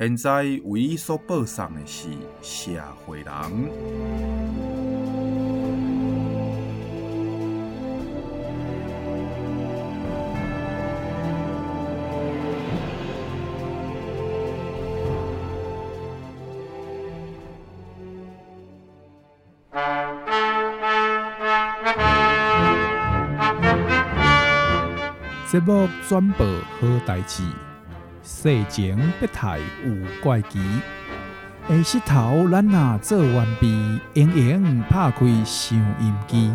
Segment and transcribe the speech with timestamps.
[0.00, 2.08] 现在为伊所报送的是
[2.40, 2.70] 社
[3.04, 4.40] 会人。
[25.46, 27.42] 节目转播好代志，
[28.32, 30.60] 世情不太有怪奇。
[31.68, 36.54] 下日头咱若做完毕，盈盈拍开收音机，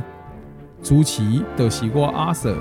[0.82, 2.56] 主持就是我阿 Sir，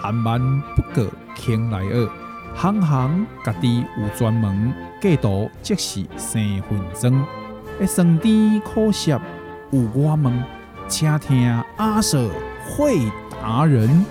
[0.00, 0.40] 含万
[0.74, 2.08] 不过倾来二，
[2.56, 7.24] 行行家己有专门，过度即是生分钟，
[7.80, 9.20] 一酸甜苦涩
[9.70, 10.42] 有我们，
[10.88, 12.28] 请听阿 Sir
[12.66, 12.96] 会
[13.40, 14.04] 达人。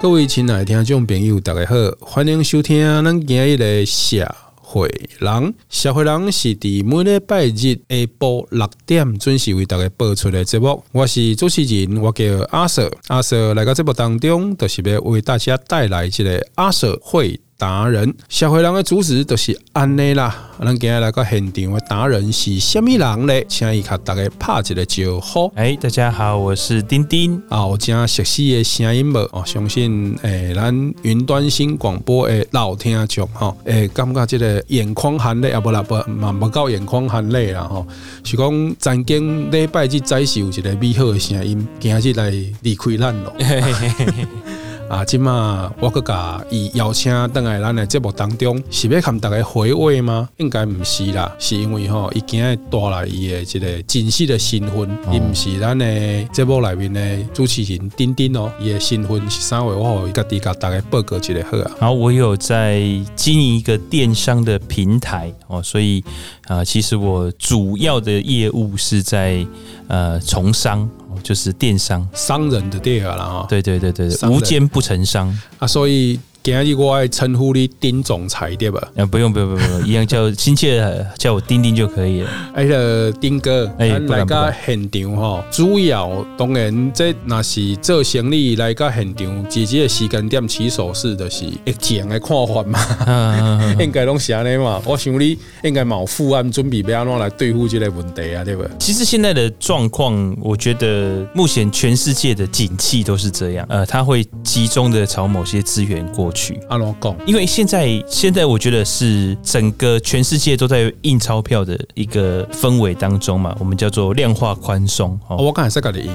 [0.00, 5.54] 各位亲爱的听众朋友，大家好，欢迎收听咱今日的社会人。
[5.68, 10.82] 社会人是伫每礼拜日下晡六点准时为大家播出的节目。
[10.92, 12.90] 我是主持人，我叫阿舍。
[13.08, 18.12] 阿舍来到节目当中，就是要为大家带来一个阿舍会达人。
[18.30, 20.34] 社会人的主旨就是安尼啦。
[20.58, 23.34] 咱今日来到现场的达人是虾米人呢？
[23.46, 25.52] 请伊给大家拍一个招呼。
[25.54, 27.66] 哎，大家好，我是丁丁啊。
[27.66, 29.18] 有正熟悉的声音无？
[29.32, 37.86] 哦，相信诶、欸，咱云端新广播的老听众吼，诶、欸，感觉这个眼眶含泪啊，不啦不，嘛不够眼眶含泪啦吼。
[38.24, 42.30] 是讲曾经礼拜日早是有一个美好的声音，今日来
[42.62, 43.34] 离开咱咯。
[44.90, 50.28] 啊，今嘛我阁甲伊邀请倒来咱的节目当中，是要看大家回味吗？
[50.38, 59.72] 应该毋是啦，是因为吼，伊今日带来伊的一个真实的身份，伊毋是咱的节目内面的主持人丁丁哦，伊的身份是啥位？
[59.72, 61.70] 我家己甲大家报告一下好啊。
[61.78, 62.82] 然后我有在
[63.14, 66.02] 经营一个电商的平台哦，所以
[66.48, 69.46] 啊，其实我主要的业务是在
[69.86, 70.90] 呃从商。
[71.22, 72.06] 就是电商。
[72.14, 75.28] 商人的店了啊，对对对对，无奸不成商。
[75.58, 76.18] 啊，所以。
[76.42, 78.80] 今日我爱称呼你丁总裁对吧？
[78.96, 82.30] 啊，不用不用不用， 一样叫亲切的叫我丁丁就可以了。
[82.54, 94.80] 哎，个丁哥，哎，来个现场哈，主要当然这那是做生意来个现场，直接的时间点起手式的是疫情的看法嘛， 应该拢是安尼嘛。
[94.86, 98.64] 我想你应该冇副案准备要怎来对付这个问题啊，对不？
[98.78, 106.29] 其实现在的状况，我觉得目前全世界的景气都是这样，呃，它会集中的朝某些资源过。
[106.32, 115.18] 去阿龙讲，因为现在现在我觉得是整个全世界都在印钞票的一个氛围当中嘛，我们叫做量化宽松。
[115.28, 116.10] 哦，我刚才是搞的印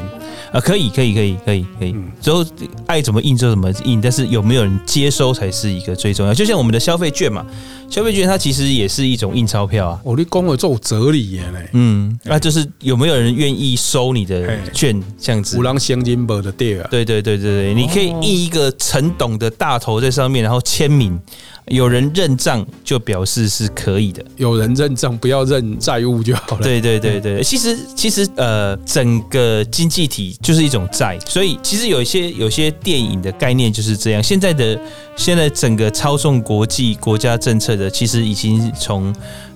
[0.52, 2.46] 啊，可以可以可以可以可以，之后
[2.86, 6.34] 爱怎么印就怎么印，但是有没有人接收才是一个最重要。
[6.34, 7.46] 就像我们的消费券嘛，
[7.90, 10.02] 消费券它其实也是一种印钞票啊。
[10.04, 15.58] 哦，你讲的这种哲理耶嘞，嗯，那就是有没有人愿意收你的券这样子？
[15.58, 21.20] 五郎现金本的店啊，对对对对对，你可以印一个陈董的大头在上面，然后签名，
[21.66, 24.24] 有人认账就表示是可以的。
[24.38, 26.64] 有人认账，不要认债务就好了。
[26.64, 34.22] 对对对对，其实其实呃，整个经济体就是一种债，所以其实有一些有些电影的概念就是这样。
[34.22, 34.80] 现在的
[35.16, 39.14] 现在整个操纵国际国家政策的，其实已经从。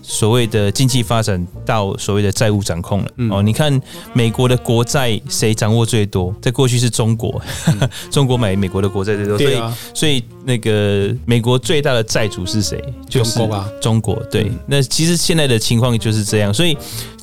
[0.10, 3.80] 所谓的经济发展到所谓的债务掌控了哦，你看
[4.12, 6.34] 美国的国债谁掌握最多？
[6.42, 7.40] 在过去是中国，
[8.10, 9.62] 中国买美国的国债最多，所以
[9.94, 12.84] 所以那个美国最大的债主是谁？
[13.08, 13.40] 就是
[13.80, 14.16] 中国。
[14.32, 16.76] 对，那其实现在的情况就是这样，所以。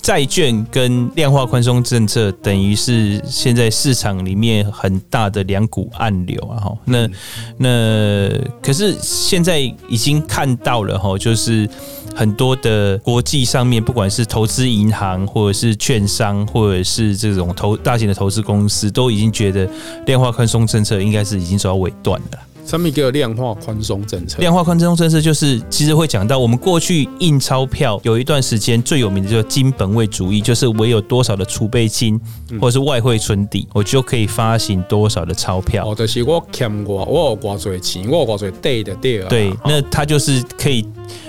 [0.03, 6.61] 债券跟量化宽松政策等于是现在市场里面很大的两股暗流啊！
[6.61, 7.09] 哈，那
[7.59, 8.31] 那
[8.62, 9.59] 可是现在
[9.89, 11.69] 已经看到了哈，就是
[12.17, 19.69] 很多的国际上面，不管是投资银行，或者是券商，或者是这种投大型的投资公司，都已经觉得
[20.07, 22.39] 量化宽松政策应该是已经走到尾段了。
[22.65, 24.41] 什么叫量化宽松政策？
[24.41, 32.21] 量化宽松政策就是其实会讲到我们过去印钞票有一段时间最有名的就是金本位主义，就是我有多少的储备金
[32.61, 35.89] 或者是外汇存底，我就可以发行多少的钞票。
[35.89, 39.29] 哦，就是我欠我，我有多少钱，我有多少对的对啊。
[39.29, 40.85] 对，那它就是可以。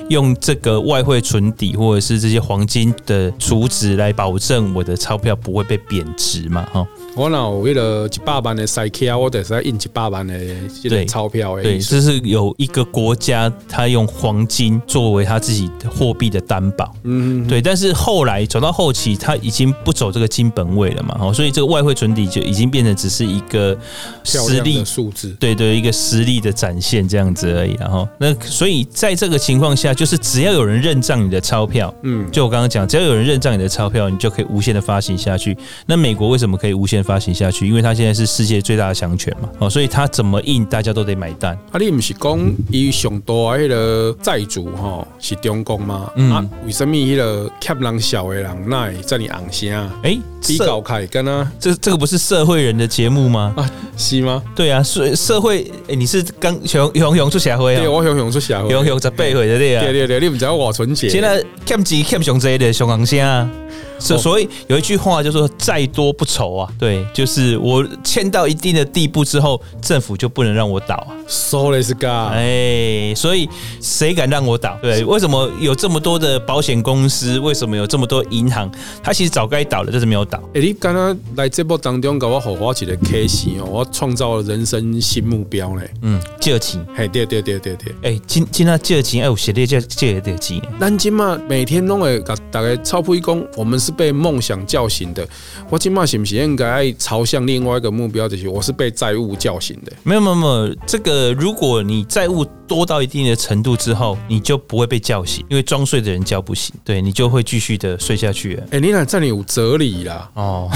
[0.09, 6.67] 用这个外汇存底或者是这些黄金的储值来保证我的钞票不会被贬值嘛？
[6.71, 10.33] 哈，我那为了一百万的塞卡，我得是要印一百万的
[10.81, 11.61] 这个钞票。
[11.61, 16.93] 对，这是有一个国家他用黄金作为他自己的货币的担保。
[17.03, 17.61] 嗯，对。
[17.61, 21.17] 但是后来走到后期，他已经不走这个金本位了嘛？
[21.17, 23.77] 哈，所以这个外汇存底就已经变成只是一个
[24.23, 27.75] 实力数字，对对，一个实力的展现这样子而已。
[27.77, 29.96] 然后，那所以在这个情况下。
[29.97, 35.57] 就是只要有人认账你的钞票，嗯，就我刚刚讲，只要有人认账你的钞票，你就可以无限的发行下去。
[35.87, 37.67] 那美国为什么可以无限发行下去？
[37.67, 41.57] 因为它现在是世界最大的强权嘛，哦，所以它怎么印，大家都得买单。
[41.71, 46.11] 啊，你不是讲伊上多迄个债主哈是中共吗？
[46.15, 49.73] 嗯，啊、为什么那个欠人小的人那这里昂声？
[50.03, 53.51] 哎、欸，比较开跟啊，这这个不是社会人的节目吗？
[53.57, 53.67] 啊，
[53.97, 54.43] 是吗？
[54.55, 57.79] 对啊，社社会，哎、欸，你是刚熊熊熊出社会啊？
[57.79, 59.86] 对，我熊熊出社会，熊熊十八岁的对啊。
[59.91, 61.09] 对对对，你唔知道我存钱。
[61.09, 63.49] 现在欠钱欠上济的上行先啊！
[63.99, 71.15] 所所以有一句话就说“再多不愁”啊，对，就是我欠到一定的地步之后，政府就不能让我倒啊。
[71.27, 73.49] So this guy，哎，所以
[73.81, 74.77] 谁敢让我倒？
[74.81, 77.39] 对，为什么有这么多的保险公司？
[77.39, 78.71] 为什么有这么多银行？
[79.03, 80.39] 他其实早该倒了，但是没有倒。
[80.53, 85.89] 哎，你刚刚来这波当中给我好花一个开心哦，我创造了人生新目标嘞。
[86.01, 87.95] 嗯，借钱，嘿，对对对对对。
[88.03, 90.61] 哎，今今天借钱，哎，我写的借借的钱。
[90.79, 95.27] 咱今嘛每天都会给大家操铺一工，我们是被梦想叫醒的。
[95.69, 98.27] 我今嘛是不是应该朝向另外一个目标？
[98.27, 99.93] 就是我是被债务叫醒的。
[100.03, 108.55] 没有没有没有，这个如果你债务多到一定的程度之后，你就不会被叫醒，因为装睡的人叫不醒，对，你就会继续的睡下去。
[108.55, 110.29] 哎、欸，你俩这里有哲理啦。
[110.33, 110.69] 哦，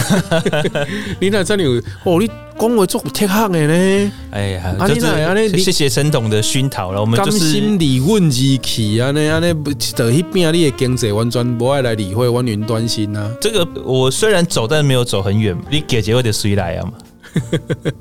[1.19, 1.71] 你俩这里有
[2.05, 2.29] 哦，你
[2.61, 4.11] 讲话做铁汉的呢？
[4.29, 7.01] 哎呀，啊、就是谢谢陈董的熏陶了。
[7.01, 9.51] 我们就是心理问题起啊，那啊那
[9.95, 13.31] 的一边你的经济完全不爱来理会，完全端心啊。
[13.41, 15.57] 这个我虽然走，但是没有走很远。
[15.71, 16.93] 你给结果得谁来啊嘛？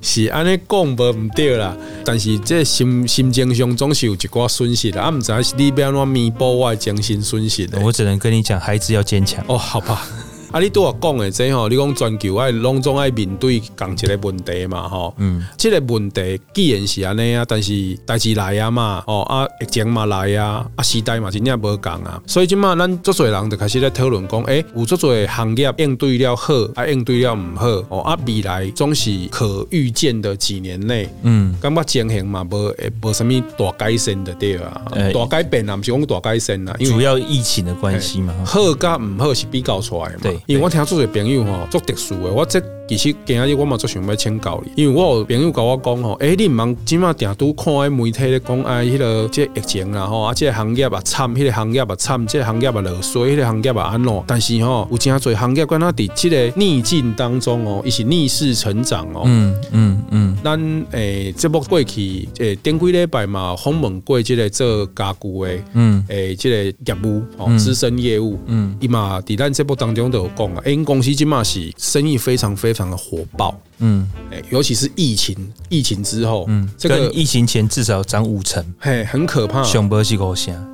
[0.03, 1.75] 是安尼讲无毋对啦，
[2.05, 7.81] 但是这心心情上总是有一寡损失的，啊，毋知是你要安怎弥补我的精神损失的。
[7.81, 9.43] 我只能跟你讲，孩子要坚强。
[9.49, 10.07] 哦，好吧。
[10.51, 40.40] 啊，你对我讲的这吼，你讲全球爱拢总爱面对共一个问题嘛，吼，嗯，这个问题既然是安尼啊，但是代志来啊嘛，哦啊，疫情嘛来啊，啊时代嘛真正无共啊，所以今嘛咱足侪人就开始在讨论讲，诶、欸，有足侪行业应对了好，啊应对了唔好，哦啊未来总是可预见的几年内，嗯，感觉情形嘛无诶无啥物大改善的对啊，欸、大改变啊，唔是讲大改善啊，因为主要疫情的关系嘛，好甲唔好是比较出来嘛，对。
[40.47, 54.23] 因为我听做个朋友吼，做特殊的，我这其实今日我嘛做想要请教你，因为我有朋友跟我讲吼，诶、欸，你唔茫今嘛定都看诶媒体咧讲，哎，迄个即疫情啦吼，啊，这个行业啊惨，迄个行业啊惨，这个行业啊落衰，迄个行业啊安怎？
[54.27, 59.23] 但是吼，有真侪行业，敢若伫即个逆境当中哦，伊是逆势成长哦。
[59.25, 60.37] 嗯嗯嗯。
[60.43, 60.59] 咱
[60.93, 70.63] 诶，这部过去诶，顶几礼拜嘛访问过这个做家具诶，嗯，诶，这个业务哦，资深业务，嗯，伊嘛伫咱这部当中都有讲啊。
[70.67, 74.09] 因公司今嘛是生意非常非常的火爆，嗯，
[74.51, 75.37] 尤其是疫情
[75.69, 79.63] 疫情之后，嗯，这个疫情前至少涨五成，嘿，很可怕。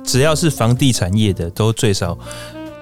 [0.05, 2.17] 只要是房地产业的，都最少。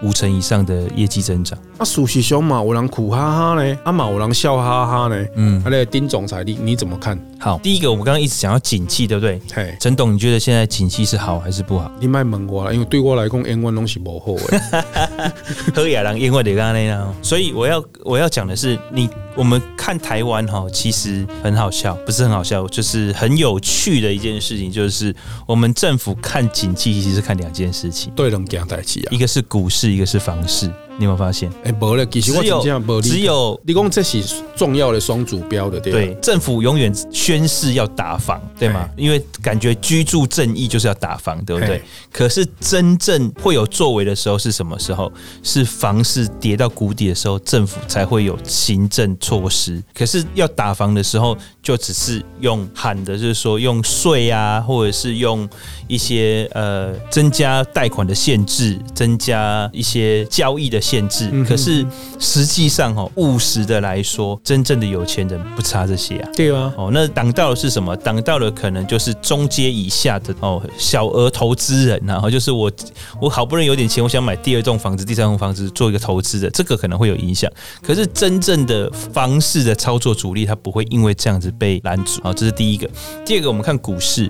[0.02, 3.18] 五成以上的业绩增长，啊，属实熊嘛，有人苦哈
[3.56, 7.18] 哈呢，啊嘛，有人笑哈哈呢，嗯，啊，那个丁总裁，你你怎么看？
[7.40, 9.42] 好，第一个，我们刚刚一直讲到景气，对不对？
[9.54, 11.92] 嘿，陈董，你觉得现在景气是好还是不好？
[12.00, 15.32] 你卖问我了，因为对我来讲，英文东西不好诶。
[15.74, 25.13] 喝亚郎英文的刚刚那样，所以我要我要讲的是，你我们看台湾哈，其实很好笑，不是很好笑，就是很有趣的一件事情，就是
[25.46, 30.72] 我们政府看景气，其实是看两件事情，对，两件代志啊，一个是股市，一个是房市。
[30.98, 31.50] 你有没有发现？
[31.64, 34.24] 哎、欸，没了，其实我只有只有你讲这是
[34.56, 35.92] 重要的双主标的，对？
[35.92, 38.90] 对，政府永远宣誓要打房，对吗？
[38.96, 41.84] 因为感觉居住正义就是要打房，对不对？
[42.12, 45.12] 可是真正会有作为的时候是什么时候？
[45.44, 49.84] 是房市跌到谷底的时候，政府才会有行政措施。
[49.94, 55.48] 可是要打房的时候，就只是用喊的，就是说用税啊，或者是用
[55.88, 60.82] 一些呃增加贷款的限制，增加一些交易的。
[60.86, 61.30] 限制。
[61.32, 61.86] 嗯可是
[62.20, 66.30] 实际上哦，务实的来说，真正的有钱人不差这些啊。
[66.36, 67.96] 对啊，哦，那挡到的是什么？
[67.98, 72.72] 挡到的可能就是中阶以下的哦，小额投资人然后就是我
[73.20, 77.51] 我好不容易有点钱，我想买第二栋房子、第三栋房子做一个投资的，这个可能会有影响。
[77.82, 82.22] 可是真正的房市的操作主力，他不会因为这样子被拦阻。
[82.22, 82.89] 好，这是第一个。
[83.25, 84.30] 第二个，我们看股市，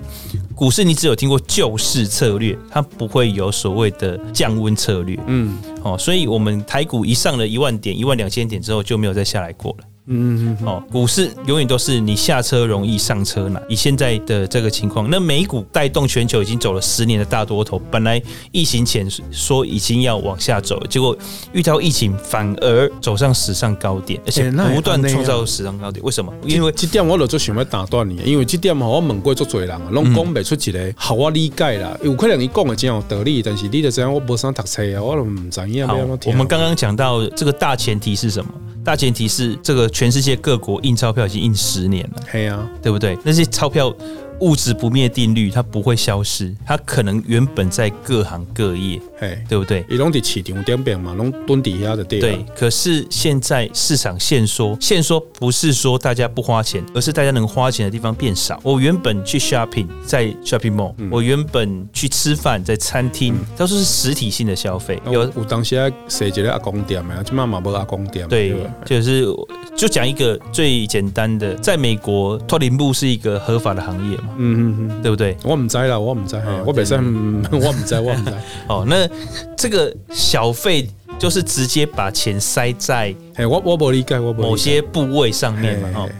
[0.54, 5.18] 股市你只有听过救市策略，它不会有所谓的降温策略。
[5.26, 5.56] 嗯
[5.86, 9.84] 哦，所以我们台股一上了一万点、一万两千点之后，就没有再下来过了。
[10.08, 13.62] 嗯嗯哦，股市永远都是你下车容易上车难。
[13.68, 18.22] 以现在的这个情况，那美股带动全球已经走了十年的大多头，本来
[18.52, 21.16] 疫情前说已经要往下走，结果
[21.52, 26.04] 遇到疫情反而走上史上高点，而且不断创造史上高点。
[26.04, 26.32] 为什么？
[26.44, 31.98] 因为这点我就最想要打断你，因为这点吼我问过足多人啊，拢讲不出一个好我理解啦。
[32.02, 38.50] 有可能你讲的真有道理，但是你就知影我无啥读册啊，我都唔知影要好安怎，听我们刚刚讲到这个大前提是什么？
[38.86, 43.18] 大前提是这个全世界各国印钞票已经印十年了，嘿啊，对不对？
[43.24, 43.92] 那些钞票
[44.40, 49.84] 物质不灭定律，它不会消失，它可能原本在各行各业，嘿，对不对？
[49.88, 52.20] 伊拢伫市场顶边嘛，拢蹲底下的对。
[52.20, 58.60] 对，可是现在市场限缩，限缩不是说大家不花钱，而是大家能花钱的地方变少。
[58.62, 65.00] 我原本去 shopping 在 shopping mall，、我原本去吃饭在餐厅，都是实体性的消费。
[65.06, 68.28] 有有有当时啊，设一个阿公店啊，即马嘛无阿公店。
[68.28, 69.24] 对吧，就是
[69.76, 75.36] 就讲一个最简单的，在美国托林布是一个合法的行业嘛，嗯嗯嗯，对不对？
[75.44, 78.32] 我唔知啦，我唔知，我袂使，嗯 我唔知，我唔知。
[78.68, 79.08] 哦，那
[79.56, 86.12] 这个小费就是直接把钱塞在嘿，我我不理解，我某些部位上面嘛，哈嘿。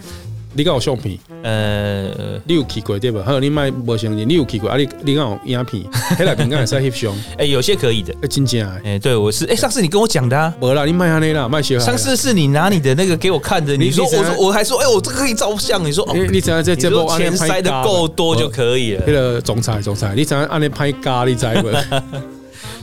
[0.54, 1.18] 你敢有相片？
[1.48, 2.08] 呃，
[2.44, 3.22] 你有去过对吧？
[3.24, 4.76] 好，你卖无相信，你有去过啊？
[4.76, 5.84] 你你敢有影片？
[6.18, 7.14] 迄内边敢会使翕相？
[7.38, 8.12] 哎、有些可以的。
[8.22, 8.80] 欸，真正的。
[8.84, 11.84] 哎、对，我是哎、上次你跟我讲的啊，无啦，你卖安尼啦，卖小孩。
[11.84, 19.12] 上次是你拿你的那个给我看的，你说我说我还说，哎、我这个可以照相，你说哦，你只要在节目安尼说钱塞的够多就可以了那。
[19.12, 22.26] 个总裁总裁，你只要安尼歹教，你知无？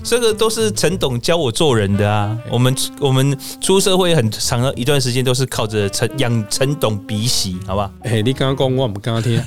[0.03, 2.37] 这个都是陈董教我做人的啊。
[2.51, 7.89] 我们我们出社会很长的一段时间都是靠着陈养陈董鼻息，好吧？
[8.01, 9.41] 嘿， 你刚刚讲我唔敢听。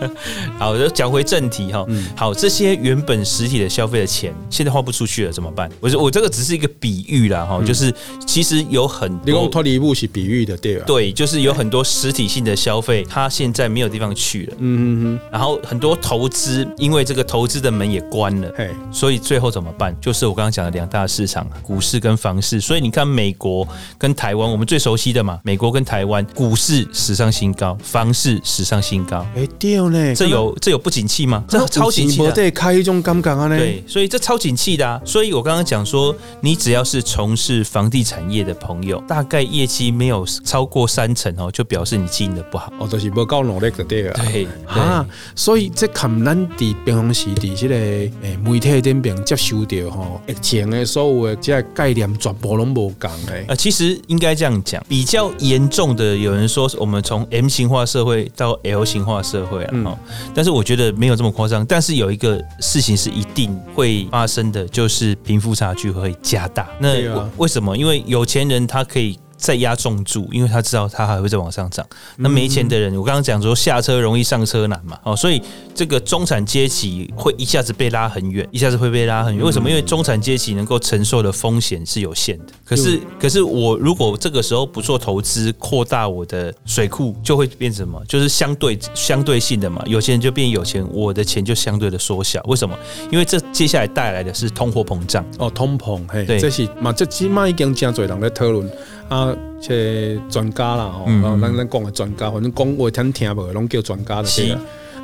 [0.58, 1.86] 好，就讲回正题哈。
[2.16, 5.70] 好，这些原本实体的消费的钱，现在花不出去了，怎么办？
[5.80, 7.92] 我说我这个只是一个比喻啦哈，就是
[8.26, 10.84] 其实有很多脱离物是比喻的对吧？
[10.86, 14.54] 对，就是有很多实体性的消费，它现在没有地方去了。
[14.58, 18.52] 嗯嗯嗯然后很多投资，因为这个投资的门也关了
[18.90, 19.96] 所以最后怎么办？
[20.00, 22.60] 就是我刚刚讲的两大市场，股市跟房市。
[22.60, 23.66] 所以你看，美国
[23.98, 29.26] 跟台湾，我们最熟悉的嘛，美国跟台湾股市史上新高，房市史上新高。
[29.36, 31.44] 哎掉呢，这有这有不景气吗？
[31.48, 32.30] 这超景气的啊。
[32.30, 33.58] 无得开一种感觉啊呢。
[33.58, 35.00] 对，所以这超景气的啊！
[35.04, 42.72] 所以我刚刚讲说，你只要是从事房地产业的朋友，大概业绩没有超过三成哦，就表示你经营的不好。
[42.78, 44.12] 哦，就是无够努力就对了。
[44.32, 53.44] 对啊，所以这看咱伫平常时伫这个诶媒体顶边接收到吼，疫情的所有的这个概念全部拢无共诶。
[53.48, 59.98] 呃，其实应该这样讲，比较严重的有人说，我们从 M 型化社会到 L 型化社会啊，哦，
[60.34, 61.64] 但是我觉得没有这么夸张。
[61.66, 66.68] 但是有一个事情是一定会发生的，就是贫富差距会加大。
[66.78, 66.94] 那
[67.36, 67.76] 为什么？
[67.76, 69.18] 因为有钱人他可以。
[69.40, 71.84] 再压重注，因为他知道他还会再往上涨。
[72.18, 75.42] 那没钱的人，我刚刚讲说下车容易上车难嘛，哦，所以
[75.74, 79.44] 这个中产阶级会一下子被拉很远，一下子会被拉很远。
[79.44, 79.68] 为什么？
[79.70, 82.52] 因为中产阶级能够承受的风险是有限的。
[82.64, 88.00] 可是，可是我如果这个时候不做投资，扩大我的水库，就会变什么？
[88.06, 89.82] 就是相对相对性的嘛。
[89.86, 92.42] 有钱人就变有钱，我的钱就相对的缩小。
[92.44, 92.78] 为什么？
[93.10, 95.24] 因为这接下来带来的是通货膨胀。
[95.38, 96.92] 哦，通膨，嘿，对这是嘛？
[96.92, 98.70] 这起码已经真侪人在讨论
[99.10, 99.36] 啊。
[99.62, 104.56] 这专家啦，吼、嗯，咱咱讲的专家，反正讲话听听无，拢叫专家的对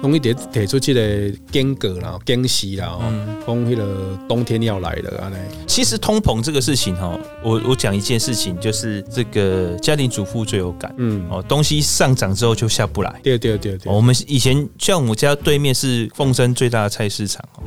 [0.06, 0.08] 啦。
[0.08, 2.98] 拢一直提出这个间隔啦、间隙啦，
[3.44, 5.36] 讲迄个冬天要来了安尼。
[5.66, 10.94] 其实通膨这个事情哈，我我讲一件事情，就是这个家庭主妇最有感。
[10.98, 13.20] 嗯，哦，东西上涨之后就下不来。
[13.22, 13.92] 对对对对。
[13.92, 17.62] 我们以前像我家对面是凤山最大的菜市场哦，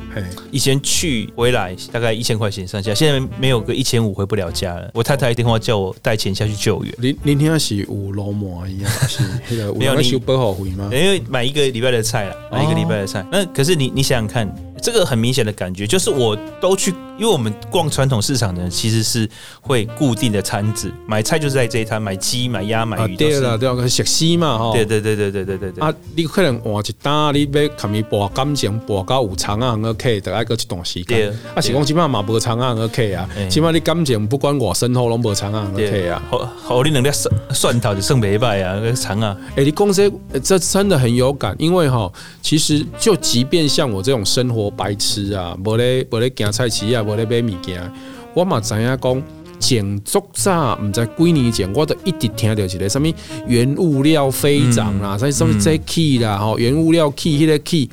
[0.50, 4.90] 以前去回来大概一千块钱上下，现在没有个一千五回不了家了。
[4.94, 6.94] 我太太电话叫我带钱下去救援。
[6.98, 10.88] 你你听是有罗马一样，是那个有要收保护费吗？
[10.92, 12.29] 因为买一个礼拜的菜。
[12.50, 14.48] 买一个礼拜的菜，那可是你你想想看，
[14.80, 19.28] 这个很明显的感觉就是，我都去，因为我们逛传统市场的人其实是
[19.60, 23.16] 会固定的摊子，买菜就是在这一摊，买鸡、买鸭、买鱼。
[23.16, 24.72] 对了，对啊，食西嘛，哈。
[24.72, 25.84] 对对对对对对对对。
[25.84, 31.30] 啊，你可能换一单，你要看伊播感情，播到有长啊，个 K，得爱个一段时间。
[31.54, 36.22] 啊，是讲起码嘛无长啊，个 K 啊，起码你感情不管我身后拢无长啊，个 K 啊。
[36.30, 39.36] 好，好，你两粒蒜蒜头就算袂歹啊，个长啊。
[39.56, 40.10] 哎，你讲这
[40.42, 42.10] 这真的很有感，因为哈，
[42.40, 47.92] 其实就即便像我这种生活白痴啊，无咧无咧行菜市啊，无咧买物件，
[48.34, 49.22] 我嘛知影讲。
[49.60, 53.14] 前足早，毋知几年前，我都一直听到一个什物
[53.46, 57.88] 原物料飞涨啦，什么什么这起啦，吼，原物料起，迄个起，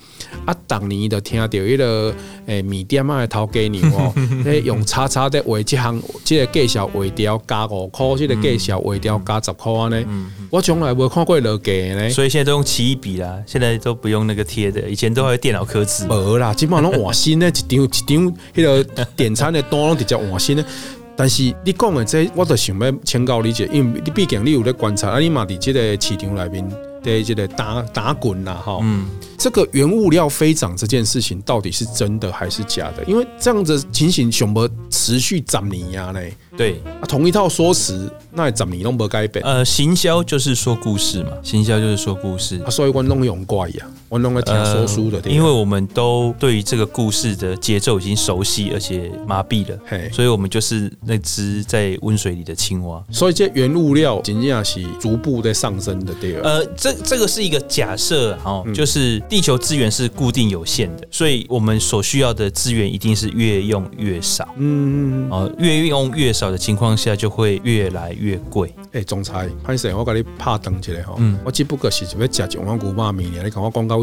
[0.45, 4.13] 啊，逐年都听到迄个诶米店啊，头家娘哦，
[4.63, 10.05] 用叉叉的画即项，即个计数画条加五箍，即个计数画条加十箍安尼，
[10.49, 12.09] 我从来无看过落价呢。
[12.09, 16.07] 所以现在都用奇异笔啦，现在都不用那个贴的，以前都会电脑刻字。
[16.07, 20.63] 无啦，基本上拢换新的，一张一张迄个点餐的单拢直接换新的。
[21.17, 26.69] 但是你讲的这，我都想要请教理解，因为你毕竟你有在观察，啊，你嘛伫这个市场里面
[27.01, 33.03] 的这个打打滚啦，哈，嗯，这个原物料飞涨这件事情到底是真的还是假的？
[33.05, 36.33] 因为这样子情形想要持续十年呀嘞？
[36.57, 39.45] 对，啊，同一套说辞，那十年都不改变。
[39.45, 43.85] 呃，行销就是说故事嘛，行销就是说故事，啊，所以观众用怪呀。
[44.09, 53.03] 我弄个听说书的，因为我们都对于这个故事的节奏已经熟悉，而且麻痹了，嘿，所以我们就是那只在温水里的青蛙。
[53.11, 56.35] 所以这原物料仅仅是逐步在上升的，对。
[56.37, 64.47] 呃，这这个是一个假设哦，就是地球资源是固定有限的，所以我们所需要的资源一定是越用越少。
[64.55, 68.73] 嗯嗯哦，越用越少的情况下，就会越来越贵。
[68.93, 71.13] 哎，总裁，潘生，我给你拍灯起来哈。
[71.17, 73.97] 嗯，我只不过是要吃一碗牛肉面，你看我广告。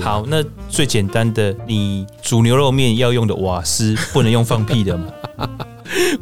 [0.00, 5.06] 好，那最简单的，你煮牛肉面要用的瓦斯不能用放屁的嘛？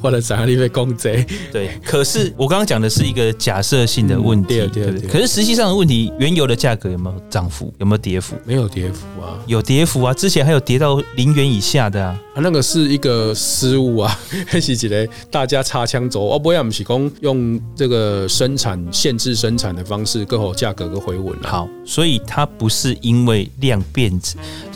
[0.01, 1.25] 或者在哪里被攻击？
[1.51, 5.09] 对，可是我刚刚讲的是一个假设性的问题，对对对。
[5.09, 7.75] 可是实际上的问题，原油的价格有没有涨幅？
[7.79, 8.37] 有没有跌幅？
[8.45, 12.17] 没有跌幅啊，有跌幅啊，之前还有跌到零元以下的啊。
[12.37, 16.27] 啊，那个是一个失误啊， 还是一个大家擦枪走？
[16.27, 21.49] 哦，不要，不是讲用这个生产限制生产的方式，更好价格个回稳了。
[21.49, 24.13] 好，所以它不是因为量变。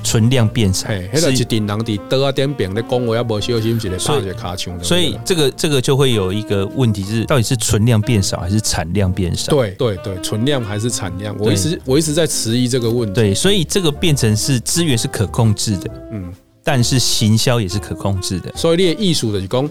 [0.02, 4.82] 存量变少，嘿，那个是电能的多啊点变的讲话要无小心，一个怕一个卡枪。
[4.82, 9.52] 所以这个这个就会有一个问题是，到底是存量变少还是产量变少？
[9.52, 11.36] 对对对，存量还是产量？
[11.38, 13.14] 我一直我一直在迟疑这个问题。
[13.14, 16.32] 对，所以这个变成是资源是可控制的，嗯，
[16.62, 18.52] 但是行销也是可控制的。
[18.54, 19.68] 所以你的艺术就是讲，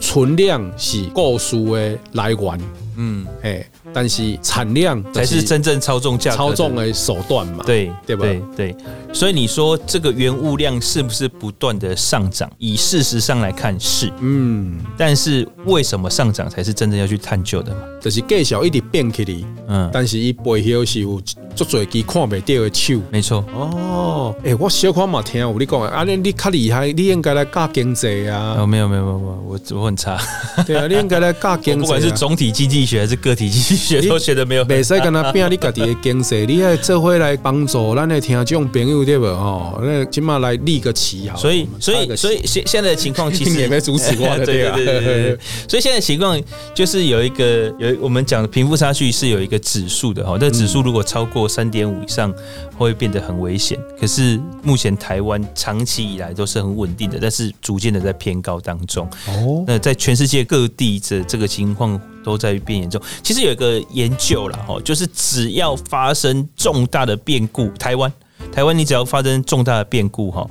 [0.00, 2.60] 存量是故事的来源，
[2.96, 3.64] 嗯，哎。
[3.92, 7.62] 但是产量才是真正操纵价格、操纵的手段嘛？
[7.64, 8.24] 对对吧？
[8.24, 8.76] 对对，
[9.12, 12.50] 所以你说这个原物量是不是不断的上涨？
[12.58, 14.80] 以事实上来看是，嗯。
[14.96, 17.80] 但是为什么上涨才是真正要去探究的嘛？
[18.00, 19.90] 就是介绍一直变起来，嗯。
[19.92, 21.20] 但是伊背后是有
[21.54, 23.44] 足多支看不到的手，没错。
[23.54, 28.56] 哦，哎，我小可嘛听有你讲啊，你你较厉害，你应该来教经济啊。
[28.58, 30.18] 哦，没有没有没有，我我很差。
[30.66, 34.00] 对啊，你应该来教经济， 不管是总体经济学还是个体经济学。
[34.08, 39.26] 都学的没有，袂使跟他拼你家己的经济，你还做伙来帮助咱的听众朋友对不？
[39.26, 41.36] 哦，那起码来立个旗好。
[41.36, 44.76] 所以，所以，所以现现在的情况其实 也没阻止过的， 对啊。
[45.68, 46.40] 所以现在的情况
[46.74, 52.32] 就是有一个有我们讲的贫富差距是有一个指数的哈，这指数如果超过三点五以上，
[52.76, 53.78] 会变得很危险。
[54.00, 59.08] 可是目前台湾长期以来都是很稳定的，但是逐渐的在偏高当中。
[59.26, 62.00] 哦，那在全世界各地的这个情况。
[62.24, 63.00] 都在变严重。
[63.22, 68.12] 其实有一个研究了哈，就是只要发生重大的变故，台湾，
[68.50, 70.48] 台湾你只要发生重大的变故哈，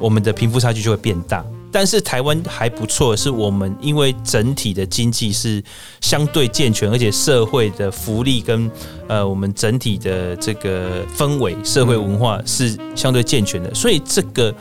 [0.00, 1.44] 我们的贫富差距就会变大。
[1.72, 5.62] 但是台湾还不错，是我们因为整体的经济是
[6.00, 8.70] 相对健全，而且社会的福利跟
[9.08, 14.54] 呃我们整体的这个氛围、社会文化是相对健全的，所以这个。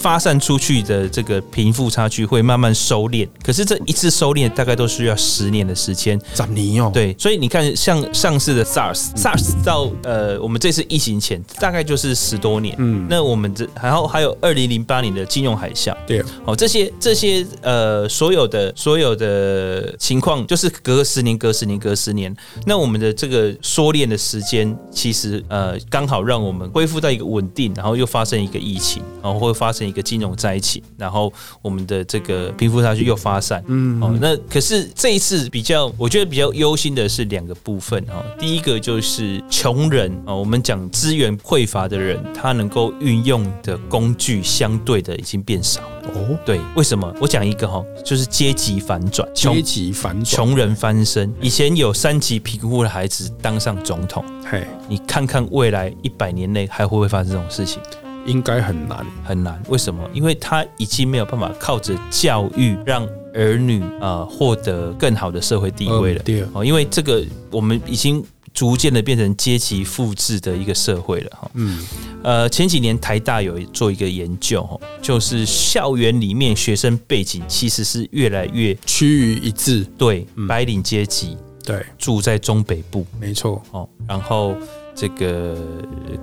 [0.00, 6.18] 发散出去的这个贫富差距会慢慢收敛，可是这一次收敛大概都需要十年的时间。
[6.34, 6.90] 十年哦？
[6.94, 12.76] 对，所以你看，像上次的 SARS，SARS、嗯、到呃，我们这次疫情前大概就是十多年。
[12.78, 15.92] 嗯，那我们这然后还有二零零八年的金融海啸。
[16.06, 22.34] 对，哦，这些这些呃，所有的所有的情况就是隔十年、隔十年、隔十年。
[22.64, 29.87] 那我们的这个缩敛的时间，其实呃，刚好让我们恢复到一个稳定，然后又发生一个疫情，然后会发生。
[29.88, 33.62] 成一个金融灾情，然后我们的这个贫富差距又发散。
[33.66, 38.22] 嗯，哦，那可是这一次比较，我觉得比较忧心的是两个部分哈。
[38.38, 45.80] 第一个就是穷人啊，我们讲资源匮乏的人，他能够运用的工具相对的已经变少。
[46.14, 47.12] 哦，对，为什么？
[47.20, 51.32] 我讲一个哈，就是阶级反转，阶级反转，穷人翻身。
[51.40, 57.80] 以前有三级贫户的孩子当上总统，嘿，你看看未来一百年内还会不会发生这种事情？
[58.26, 59.62] 应该很难，很难。
[59.68, 60.08] 为什么？
[60.12, 66.22] 因为他已经没有办法靠着教育让儿女啊获得更好的社会地位了。
[66.22, 68.24] 对哦，因为这个我们已经。
[68.54, 71.48] 逐渐的变成阶级复制的一个社会了哈。
[71.54, 71.86] 嗯，
[72.24, 74.68] 呃，前几年台大有做一个研究，
[75.00, 79.86] 就是校园里面学生背景其实是越来越趋于一致。
[79.96, 83.62] 对，白领阶级，对，住在中北部，没错。
[83.70, 84.56] 哦，然后
[84.98, 85.56] 这个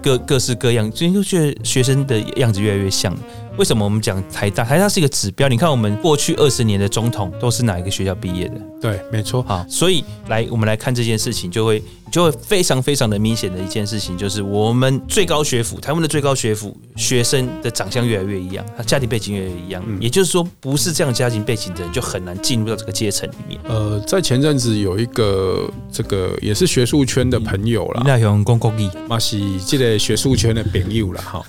[0.03, 3.17] 各各式各样，最近就觉得学生的样子越来越像。
[3.57, 4.65] 为什么我们讲台大？
[4.65, 5.47] 台大是一个指标。
[5.47, 8.55] 你看，我们过去二十年的总统都是哪一个学校毕业的？
[8.81, 9.41] 对，没错。
[9.43, 19.81] 好，所以来我们来看这件事情，就会就会非常非常的明显的一件事情，就是我们最高学府，台湾的最高学府学生的长相越来越一样，他家庭背景越来越一样。
[19.87, 23.57] 嗯、也就是说，不是这样家庭背景的人，就很难进入到这个阶层里面。
[23.63, 31.41] 呃，在前阵子有一个这个也是学术圈的朋友啦，那用公共义，嘛是这个学术圈的朋友啦，哈，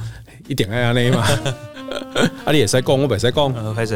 [0.46, 1.26] 一点爱安尼嘛。
[2.44, 3.74] 啊，你也使讲，我袂使讲。
[3.74, 3.94] 开始，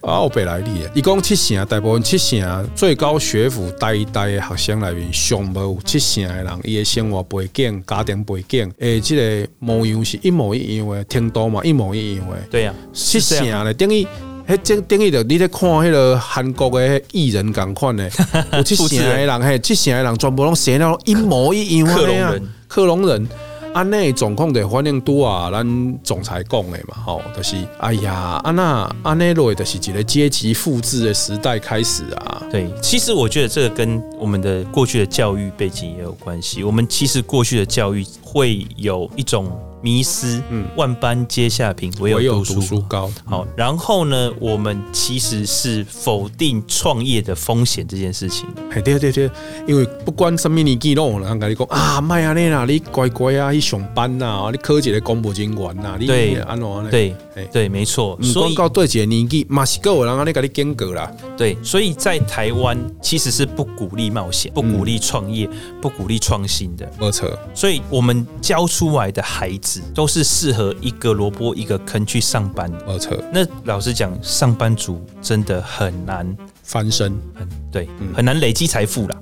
[0.00, 12.36] 啊，我北来你，一共七成，大部分七成最高学府待待的学生里面，上无七成的人，伊的生活背景、家庭背景，诶，即个模样是一模一样的，程度嘛一模一样的。
[12.50, 14.06] 对呀，七成的等于，
[14.48, 18.10] 迄即等于着你咧看迄个韩国的艺人共款的，
[18.54, 21.94] 有七成的人，嘿，七成的人全部拢写了一模一样的。
[21.94, 23.28] 克隆人，克隆人。
[23.72, 32.42] 安内总控的反应多啊，咱总裁讲的嘛，吼，就是哎呀，安那安内落的是一个阶级复制的时代开始啊。
[32.50, 36.64] 对，其实我觉得这个跟我们的过去的教育背景也有关系。
[36.64, 39.48] 我们其实过去的教育会有一种。
[39.82, 43.10] 迷思，嗯，万般皆下品，唯有读书高。
[43.24, 48.46] 好，然后呢，我们其实是否定创业的风险这件事情。
[48.70, 49.30] 哎，对对对，
[49.66, 57.14] 因为不管什么年纪都有人跟你讲啊，卖啊你啦，你乖乖啊去上班呐，你考一个公务人员呐，你对安怎对
[57.50, 58.18] 对，没错。
[58.22, 61.10] 所以到对几个年纪，嘛是够有人你给你间隔啦。
[61.38, 65.48] 对，所以在台湾其实是不鼓励冒险，不鼓励创业，
[65.80, 66.86] 不鼓励创新的。
[66.98, 67.30] 没错。
[67.54, 69.69] 所以我们教出来的孩子。
[69.94, 73.16] 都是适合一个萝卜一个坑去上班，没错。
[73.32, 79.16] 那老实讲，上班族真的很难翻身，很对，很难累积财富啦，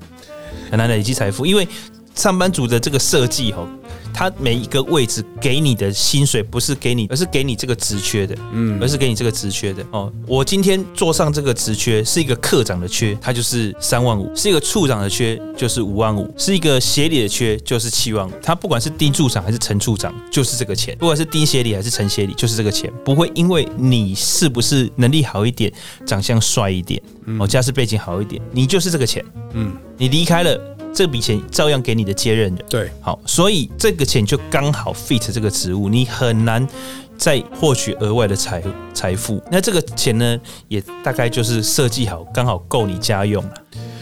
[0.71, 1.67] 很难累积财富，因为
[2.15, 3.67] 上班族的这个设计哈。
[4.13, 10.13] 他每一个位置给你的薪水不是给你，而是给你这个职缺的，嗯，而是给你这个职缺的哦。
[10.27, 18.33] 我今天坐上这个职缺是一个科长的缺，他就是三万五；是一个处长的缺，就是五万五；是一个协理的缺，就是七万五。
[18.43, 22.93] 他不管是丁处长还是陈处长，就是这个钱；不管是丁协理还是陈协理，就是这个钱。
[23.05, 25.73] 不会因为你是不是能力好一点、
[26.05, 27.01] 长相帅一点、
[27.39, 29.25] 哦家世背景好一点，你就是这个钱。
[29.53, 30.78] 嗯，你离开了。
[30.99, 36.67] 这笔钱照样给你的接任人，对，好，所以这个钱就刚好 fit 这个职务，你很难
[37.17, 38.61] 再获取额外的财
[38.93, 39.41] 财富。
[39.49, 43.55] 那这个钱呢，也大概就是设计好，刚好够你家用了。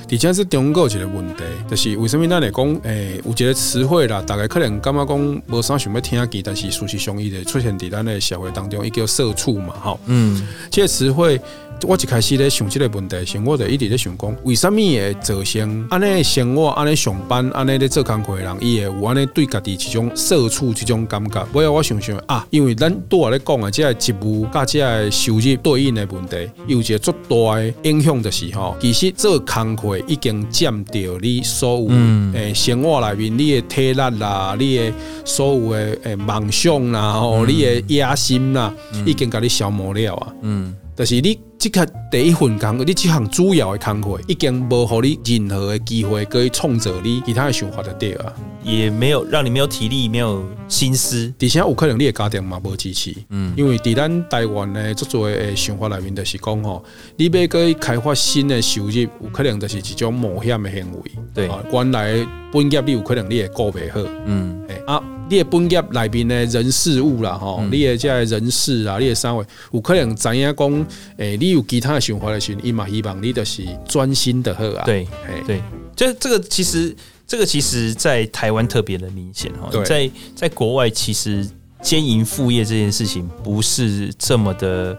[0.09, 11.39] 底下是中国一个问题，就是为什么咱来讲，诶、欸，有一个词汇啦，大概可能感觉讲无啥想要听见，但是事实上伊的出现在咱的社会当中，伊叫社畜嘛，吼，嗯，这个词汇。
[11.83, 21.47] 我一开始咧想即个问题，是我就一直咧想讲，为什物会造成安尼生活、安尼上班、安尼咧做工课的人，伊会有安尼对家己一种社畜这种感觉？
[21.53, 31.89] 我要我想想啊，因为咱拄仔咧讲的即个职务甲即个收入对应的问题，有一个足大的影响，就是吼，其实做工课已经占掉你所有
[32.35, 34.93] 诶生活内面你的体力啦，你的
[35.25, 38.73] 所有的诶梦想啦，吼，你的野心啦，
[39.05, 40.75] 已经甲你消磨了啊，嗯。
[40.99, 51.33] 但是你这个第一份工，你即项主要的工作已经无互你任何的机会可以创造你其他的想法的对啊，也没有让你没有体力，没有心思。
[51.41, 56.85] 而且有可能你的家庭嘛无支持，嗯，因为伫咱台湾的足多的想法里面，就是讲吼，
[57.17, 61.11] 你要可以开发新的收入，有可能就是一种冒险的行为。
[61.35, 65.03] 对，原来本业你有可能你也过不好，嗯，诶啊。
[65.29, 70.73] 你的本业内面的人事物啦，吼、嗯，你的这人事啊，你的三位有可能知影讲，
[71.17, 74.85] 诶、欸，你有其他的想法的时候，伊嘛希望你就是专心的好啊。
[74.85, 75.07] 对，
[75.47, 75.63] 对，
[75.95, 76.95] 这这个其实，
[77.27, 81.47] 这个其实在台湾特别的明显哈，在在国外其实
[81.83, 84.99] 兼营副业这件事情不是这么的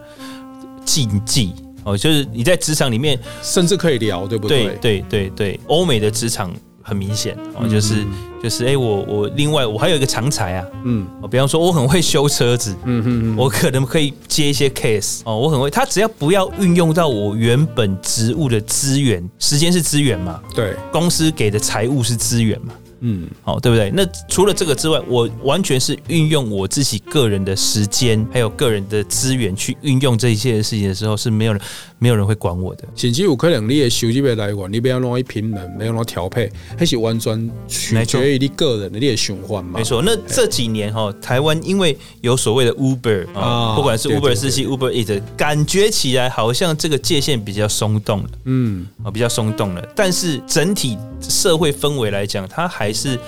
[0.85, 4.65] 禁忌哦，就是你在职场里面甚至可以聊，对不对？
[4.65, 6.53] 对对对对，欧美的职场
[6.87, 8.05] 很明显哦，就是
[8.41, 22.73] 就是哎，我我另外我还有一个长才啊，嗯，哦，比方说我很会修车子，嗯嗯嗯，我可能可以接一些 case 哦，我很会，他只要不要运用到我原本职务的资源，时间是资源嘛，对，公司给的财务是资源嘛。
[23.01, 23.91] 嗯，好，对不对？
[23.93, 31.61] 那除了这个之外，我完全是运用我自己个人的时间，还有个人的资源去运用这一切的事情的时候，是没有人，
[31.99, 32.83] 没有人会管我的。
[32.95, 39.77] 甚至有可能你的收入的来源，你不要弄一平衡，没有弄调配，还是完全取决于你个人的你的循环嘛。
[39.77, 40.01] 没错。
[40.01, 48.29] 那这几年哈，台湾因为有所谓的 Uber 啊，不管是 Uber 司机、Uber Eats，感觉起来好像这个界限比较松动了。
[48.45, 49.87] 嗯，啊，比较松动了。
[49.95, 53.19] 但是整体社会氛围来讲，它还还是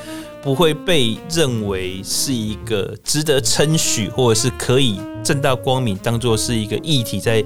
[0.41, 7.43] 不会被认为是一个值得称许，或者是可以正大光明当做是一个议题在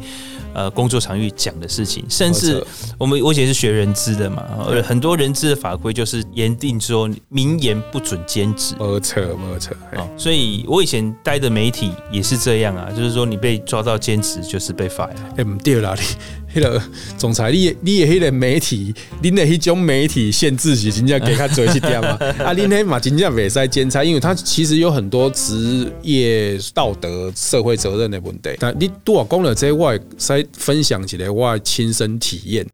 [0.53, 2.03] 呃工作场域讲的事情。
[2.09, 2.63] 甚至
[2.97, 4.43] 我们我以前是学人资的嘛，
[4.83, 8.75] 很多人资的法规就是严定说明言不准兼职。
[8.79, 9.75] 没错没错。
[10.17, 15.09] 所以我以前待的媒体也是这样啊，就是说你被抓到兼职就是被 fire。
[15.35, 16.81] 哎，不对啦，你那个
[17.17, 22.09] 总裁，你你的那个媒体，你的那种媒体限制是真正给他做一点嘛？
[22.45, 28.51] 啊，你那嘛真正袂使兼差，因为他其实有很多职业道德、社会责任的问题。
[28.59, 32.67] 但你多讲了这，我再分享起来，我亲身体验。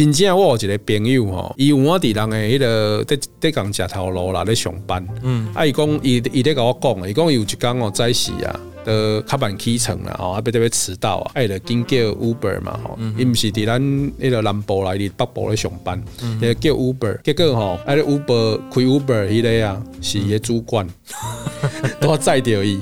[0.00, 5.06] 真正我有一个朋友吼，伊有我伫人诶迄个伫伫共食头路啦，咧上班。
[5.22, 16.02] 嗯，啊，伊讲伊伊咧甲我讲，伊讲伊有一工哦早时啊，都较晚起床啦，吼，啊，别特别迟到啊，啊，伊就紧叫 Uber 嘛，吼，伊毋是伫咱迄个南部来伫北部咧上班，
[16.40, 20.88] 伊就叫 Uber，结果吼，啊，咧 Uber 开 Uber 迄个啊，是伊诶主管，
[22.00, 22.80] 都要载着伊。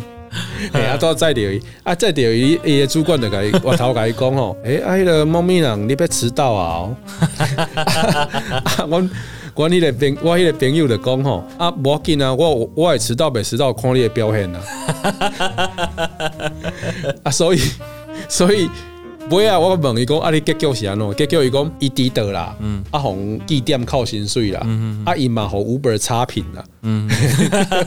[0.73, 6.89] 哎啊，都要载着伊，啊，载着伊，伊个主管就甲伊， 我头甲伊讲吼，诶，啊，迄个猫咪人，你别迟到啊！
[8.89, 9.09] 我
[9.55, 14.61] 我迄个朋，我迄个朋友就讲吼，啊，无要紧啊，我我会迟到，袂迟到，看你的表现啊！
[17.25, 17.61] 啊，所以，
[18.29, 18.69] 所以。
[19.29, 19.59] 不啊！
[19.59, 21.15] 我问伊讲，啊，你结局是安怎？
[21.15, 27.07] 结局伊讲，伊迟到啦，嗯，啊，互记点扣薪水啦，嗯，啊，伊嘛互 Uber 差评啦，嗯，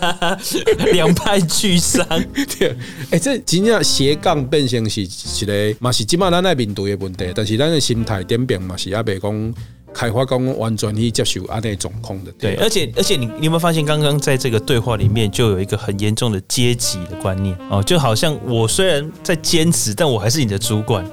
[0.94, 2.06] 两败俱伤。
[2.60, 2.76] 对，
[3.10, 9.54] 诶，这真正斜杠变成是一个，嘛是即码咱爱面对的问题，但是咱的心态点变嘛是阿袂讲。
[9.94, 17.56] 开发工完全去接受阿内总控的，对，而且而且你你有没有发现，刚刚在这个对话里面就有一个很严重的阶级的观念？
[17.70, 21.06] 哦，就好像我虽然在兼职，但我还是你的主管，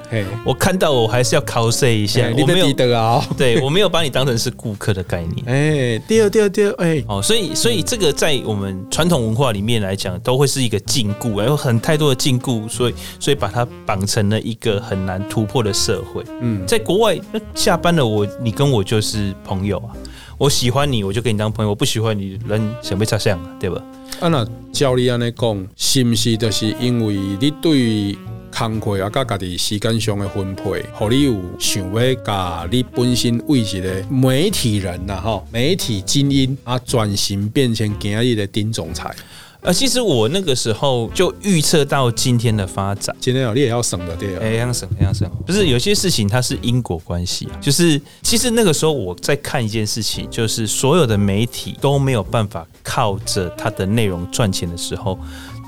[0.44, 16.22] 我看到我还是要 cos 一下，我没有得啊， 对我没有把你当成是顾客的概念， 哎，第二第二第二，哎，哦，所以所以这个在我们传统文化里面来讲，都会是一个禁锢，有很太多的禁锢，所以所以把它绑成了一个很难突破的社会。
[16.40, 19.90] 嗯，在国外，那下班了，我你跟我就是朋友啊，
[20.36, 23.82] 我喜欢你，我就跟你当朋友；我不喜欢你，人想被插相啊，对吧？
[24.20, 28.16] 啊，那照你安尼讲，是不是就是因为你对
[28.56, 39.14] 工课啊，甲家己时间上的分配，互你有想要甲你本身为一个媒体人呐，哈，媒体精英啊，转型变成今日的丁总裁？
[39.62, 43.14] 呃，其实我那个时候就预测到今天的发展。
[43.20, 44.40] 今天哦，你也要省的对啊。
[44.40, 45.28] 哎，要省，要省。
[45.44, 55.18] 不是有些事情它是因果关系啊，就是其实那个时候我在看一件事情，就是所有的媒体都没有办法靠着它的内容赚钱的时候。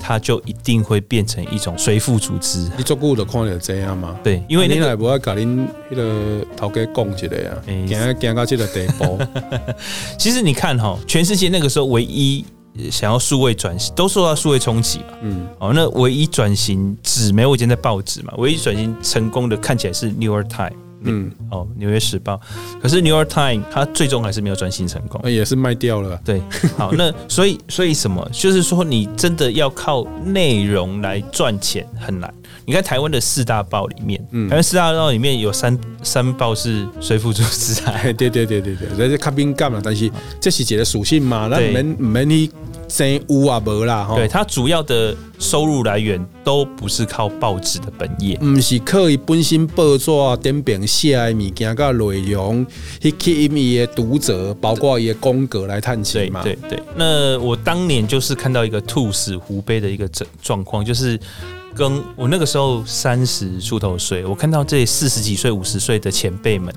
[0.03, 2.67] 它就一定会变成一种随附组织。
[2.75, 4.19] 你做过的看到这样吗？
[4.25, 9.19] 对，因为、那个、你来不要搞恁那个头家讲起来啊，惊惊到这个地步。
[10.19, 12.43] 其实你看哈，全世界那个时候唯一
[12.91, 15.07] 想要数位转型，都受到数位冲击嘛。
[15.23, 20.75] 嗯，哦，那唯一转型纸媒，我以前在报纸嘛，唯一转型成功的看起来是 New York Times。
[21.03, 22.35] 嗯，哦，《纽约时报》，
[22.81, 26.21] 可是《New York Times》它最终还是没有转型成功，也是卖掉了。
[26.25, 26.43] 对，
[26.77, 28.29] 好，那 所以所以什么？
[28.33, 32.33] 就是说，你真的要靠内容来赚钱很难。
[32.67, 37.95] 你看台湾的四大报里面，嗯，台湾四大报里面有三三报是随附组织啊。
[38.03, 40.11] 对对对对对，这是看敏感嘛，但是
[40.41, 42.51] 这是一个属性嘛，那免免去。
[42.91, 50.11] 生有啊无啦，对，它主要的收入来源都不是靠报纸的本业，唔是靠伊本身报纸
[50.43, 52.67] 点评写的物件甲内容
[53.01, 56.43] 去吸引伊的读者，包括伊的风格来探亲嘛。
[56.43, 61.19] 对对对，那我当年就是看到一个兔死狐悲的一个状状况，就是。
[61.75, 66.75] 跟我那个时候三十出头岁，我看到这四十几岁、五十岁的前辈们，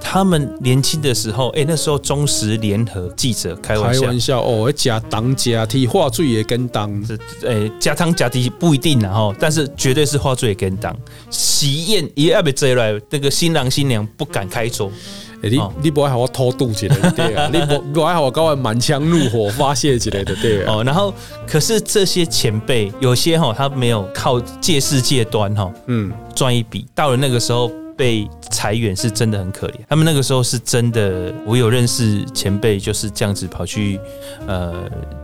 [0.00, 10.96] 他们年轻的时候，哎、欸，那时候中时联合记者开玩笑，开玩笑哦，加糖加甜，话最也跟当，是哎，加糖加甜不一定然后，但是绝对是话最也跟当。
[11.28, 14.90] 喜宴一要被追来，那个新郎新娘不敢开桌。
[15.42, 17.48] 欸、你你不爱和我偷渡之类的对啊？
[17.52, 20.74] 你不不爱和我搞完满腔怒火发泄之类的对啊？
[20.74, 21.12] 哦，然后
[21.46, 26.86] 可是这些前辈有些哈，他没有靠借势借端哈，嗯，赚一笔。
[26.94, 29.74] 到了那个时候被裁员是真的很可怜。
[29.88, 33.98] 他们那个时候是真的，我有认识前辈就是这样子跑去
[34.46, 34.74] 呃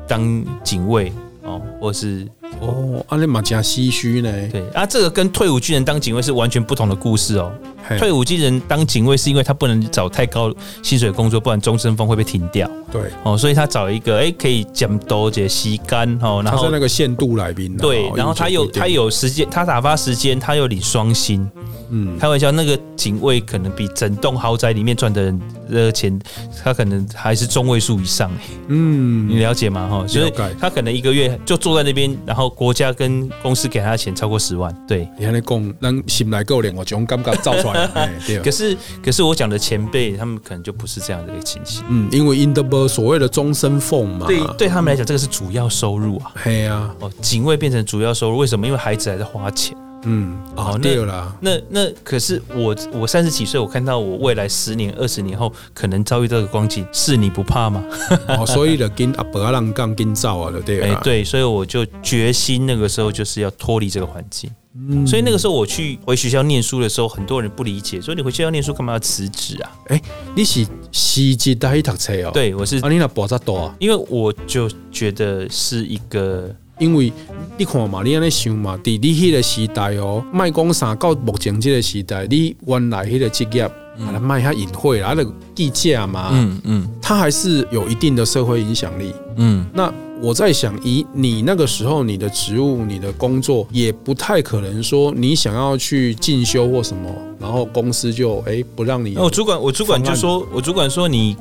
[0.07, 2.27] 当警卫哦，或是。
[2.61, 4.33] 哦，阿你嘛真唏嘘呢。
[4.51, 7.53] 对啊，这个跟退伍军人当警卫是完全不同的故事哦。
[7.99, 12.69] 退伍军人当警卫是因为他不能找太高薪水的工作，不然终身俸会被停掉。
[12.91, 17.77] 对哦，所以他找一个哎、欸、可以减多些吸干哦，然后他是那个限度来宾。
[17.77, 21.49] 对，然后他有他有时间，他打发时间，他又领双薪。
[21.89, 26.19] 嗯，开玩笑，那个警卫可能比整栋豪宅里面赚的人的钱，
[26.65, 28.29] 他可能还是中位数以上。
[28.67, 29.87] 嗯，你了解吗？
[29.89, 34.75] 哈，所以他可能一个月就坐在那边，然后国家跟公司给他的钱超过十万。
[34.87, 37.89] 对，你看你讲，能心来够脸，我从刚刚造出来。
[38.27, 38.39] 对。
[38.41, 41.85] 可是，可是我讲的前辈，他们可能就不是这样的一个情形。
[41.89, 44.27] 嗯，因为 in the 所谓的终身俸嘛。
[44.27, 46.33] 对，对他们来讲，这个是主要收入啊。
[46.45, 46.95] 对啊。
[47.01, 48.67] 哦，警卫变成主要收入，为什么？
[48.67, 49.77] 因为孩子还在花钱。
[50.05, 57.83] 嗯，哦，对了，那那可是我我三十几岁，我看到我未来十年、二十年后可能遭遇这个光景，是你不怕吗？
[58.29, 64.51] 哦，所以的跟阿伯阿浪杠跟造啊，对哎对，所以我就决心那个时候就是要脱离这个环境。
[64.79, 69.73] 嗯，所以那个时候我去回学校念书的时候，很多人不理解，说你回学校念书干嘛要辞职啊？
[69.89, 70.01] 哎，
[70.37, 72.31] 你是实际在读册哦？
[72.33, 72.79] 对，我是。
[72.79, 73.75] 啊，你那博这多啊？
[73.81, 76.55] 因为我就觉得是一个。
[76.79, 77.13] 因为
[77.57, 89.65] 你看嘛，你安尼想嘛，伫你迄个时代哦，卖讲啥到目前这个时代，你原来迄个职业，啊，卖下隐晦啦，那个地价嘛，嗯嗯，它还是有一定的社会影响力，嗯。
[89.73, 99.17] 那我在想，以你那个时候你的职务、你的工作，也不太可能说你想要去进修或什么，然后公司就哎不让你。
[99.17, 101.37] 我主管，我主管就说，我主管说你。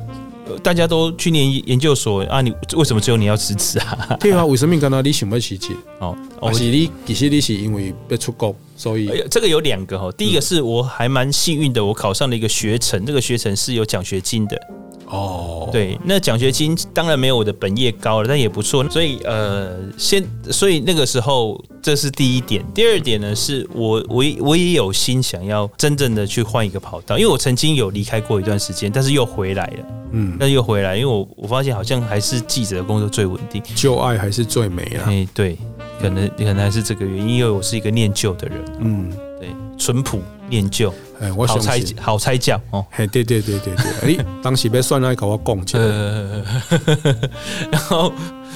[0.61, 4.17] 大家都去念研究所啊，你为什么只有你要辞职啊？
[4.19, 5.75] 对啊，为什么刚刚你想要辞职？
[5.99, 10.11] 哦，还是你其实你是因为要出国，所以这个有两个哈。
[10.13, 14.59] 第一个是我还蛮幸运的，我考上了一个学程，这个学程是有奖学金的。
[15.07, 18.87] 哦，对，那奖学金当然没有我的本业高了，但也不错。
[18.89, 22.65] 所以呃，先，所以那个时候这是第一点。
[22.73, 29.85] 第二点呢，是我我我也有心想要真正的去换一个跑道，因为我曾经有离开过一段时间，但是又回来了。
[30.11, 35.03] 嗯，但是又回来，因为我我发现好像还是记者的工作最稳定，旧爱还是最美啊。
[35.07, 35.57] 哎，对，
[35.99, 38.57] 可能可能还是这个原因，因为我是一个念旧的人。
[38.79, 39.24] 嗯，对，
[39.77, 40.93] 淳朴念旧。
[41.21, 42.85] 哎，我好猜好猜教哦。
[42.91, 45.85] 嘿，对对对对对，哎， 当时被算来跟我讲起来。
[47.71, 48.11] 然后，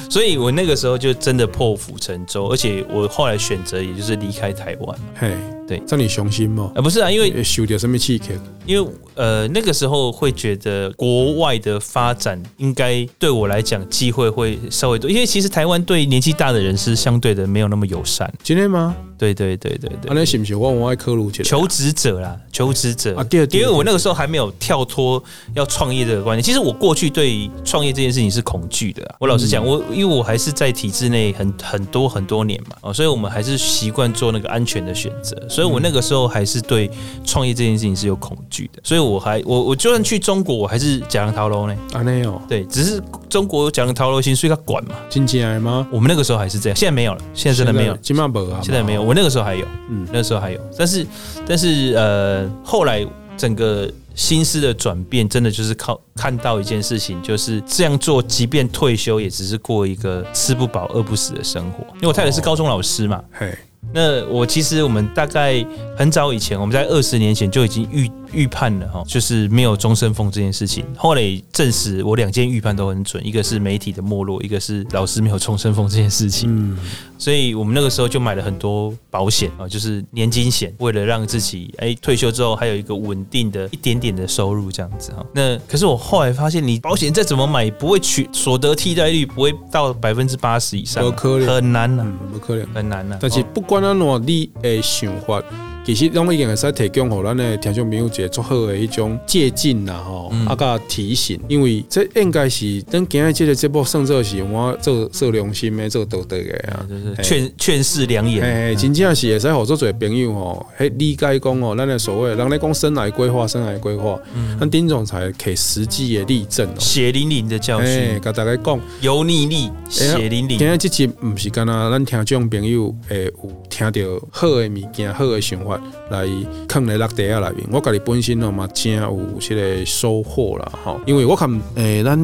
[0.10, 5.00] 所以我那个时候就真的破釜沉舟，而且我后来选择也就是离开台湾。
[5.16, 5.38] 嘿。
[5.70, 6.72] 对，这你雄心吗？
[6.74, 8.34] 啊，不是啊，因为修掉什么气壳？
[8.66, 18.32] 因为呃，那个时候会觉得国外的发展应该对我来讲机会会稍微多，因为其实台湾对年纪大的人是相对的没有那么友善。
[18.42, 18.96] 今天吗？
[19.16, 20.12] 对对对对对。
[20.12, 23.24] 那是不是我我爱科鲁求职者啦，求职者啊。
[23.24, 25.22] 第二，因为我那个时候还没有跳脱
[25.54, 26.42] 要创业这个观念。
[26.42, 29.16] 其实我过去对创业这件事情是恐惧的。
[29.20, 36.90] 我老实讲，我因因为我还是在体制内很很多很多年嘛，哦，所以我们还是习惯做那个安全的选择，所以我那个时候还是对
[37.26, 41.76] 创业这件事情是有恐惧的，所以我还我我就算去中国，我还是假人逃楼呢。
[41.92, 45.86] 啊，没有，对，只是中国假人逃楼薪水他管嘛，经济来吗？
[45.92, 51.06] 我们那个时候还是这样，现在没有了，现在真的没有，现在没有啊，现在没有，我那个时候还有，嗯，那个时候还有，但是
[51.46, 53.06] 但是呃，后来
[53.36, 53.92] 整个。
[54.16, 61.86] 心思的转变，真的就是靠看到一件事情，就是这样做，即便退休，也只是过一个吃不饱、饿不死的生活。
[61.94, 63.58] 因为我太太是高中老师嘛，嘿，
[63.94, 65.65] 那我其实我们大概
[65.98, 68.10] 很早以前，我们在二十年前就已经预。
[68.32, 70.86] 预判了哈，就是没有终身俸这件事情。
[70.96, 71.21] 后来
[71.52, 76.48] 证实，我两件预判都很准，一个是媒体的没落，一个是老师没有终身俸这件事情。
[76.48, 76.77] 嗯，
[77.17, 85.25] 所以我们那个时候就买了很多保险啊，就是年金险，为了让自己哎退休之后还有一个稳定的一点点的收入这样子哈。
[85.34, 91.04] 那可是我后来发现，你保险再怎么买，不会取所得替代率不会到百分之八十以上，
[91.48, 93.17] 很难呐，不可能，很难呐。
[93.19, 95.44] 但是不管怎，你诶想法。
[95.90, 106.85] 其实，拢已经会使提供给咱的听众朋友一个足好的一种借鉴啦，吼，啊个提醒，因为这应该是咱今日这个节目上做是我做做良心的，做道德的啊，
[107.23, 108.44] 劝劝世良言。
[108.44, 114.19] 哎，真正是会使好做做朋友吼，嘿，理解讲哦，咱的所谓，人咧讲生来规划，生来规划，
[114.60, 120.60] 咱丁总裁给实际的例证，血淋淋的教训，甲大家讲，油腻腻，血淋淋。
[120.60, 125.79] 今日这集不是干那，咱听众朋友会有听到好的物件，好的想法。
[126.10, 126.27] 来
[126.67, 132.17] 坑来落地下内面，我家己本身哦嘛真有这个收获啦吼，因为我看诶，咱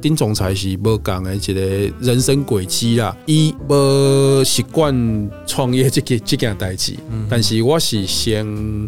[0.00, 1.60] 丁总裁是无共诶一个
[2.00, 6.94] 人生轨迹啦，伊无习惯创业这件 这件代志，
[7.28, 8.46] 但是我是先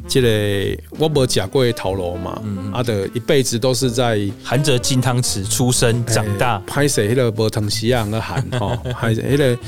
[0.09, 2.43] 这个我无食过的头路嘛，
[2.73, 9.59] 啊的一辈子都是在含着金汤匙出生长大，歹势迄个无汤匙啊个含吼， 还是迄个。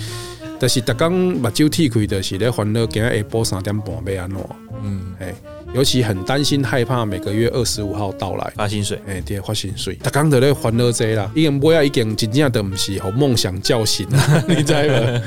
[0.63, 4.39] 就是逐工目睭铁开，就是咧烦恼今日下晡三点半要安怎？
[4.85, 5.35] 嗯，哎，
[5.75, 11.29] 尤其很担心害怕每个月二十五号到来发薪水，哎，对，发薪水，逐工都咧烦恼这啦。
[11.35, 15.23] 已经尾啊，已经真正都毋是互梦想叫醒了，你知无？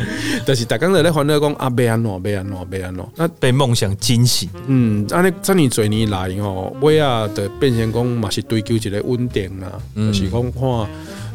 [0.46, 2.10] 但是逐工都咧烦恼讲啊，要安怎？
[2.10, 2.80] 要安怎？
[2.80, 3.06] 要安怎？
[3.18, 4.50] 那被梦想惊醒。
[4.68, 10.64] 嗯，安尼这么多年来哦，尾啊，就变成讲嘛是追求一个稳定啦，就是讲看，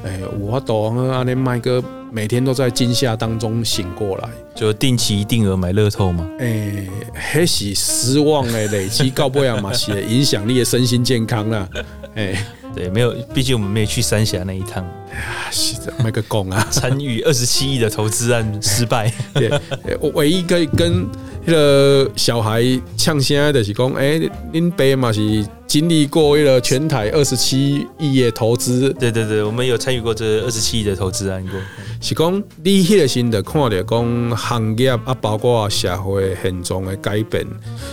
[0.04, 1.84] 哎，有法度安尼卖个。
[2.12, 6.28] 每天都在惊吓当中醒过来，就定期定额买乐透嘛。
[6.38, 11.68] 哎、欸，还是失望的，累积告不了嘛，是影响力的身心健康啦。
[12.14, 14.84] 哎、欸，对，没有，毕竟我们没有去三峡那一趟。
[15.10, 16.66] 哎呀，卖个拱啊！
[16.70, 19.12] 参与二十七亿的投资案失败。
[19.34, 19.50] 对，
[20.00, 21.06] 我唯一可以跟
[21.44, 22.62] 那个小孩
[22.96, 25.46] 呛声的是讲，哎、欸，恁爸嘛是。
[25.70, 31.52] 经历过一个全台二十七亿的投资，对对对，我们有参与过这二十七亿的投资案过。
[32.00, 37.46] 是讲你迄个心的看到讲行业啊，包括社会现状的改变，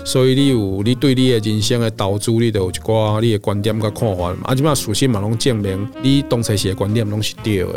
[0.03, 4.37] 所以你有你对你的人生的投资，你都有一寡你的观点跟看法嘛。
[4.45, 7.67] 啊，即马事实嘛拢证明你当初时的观点拢是对的。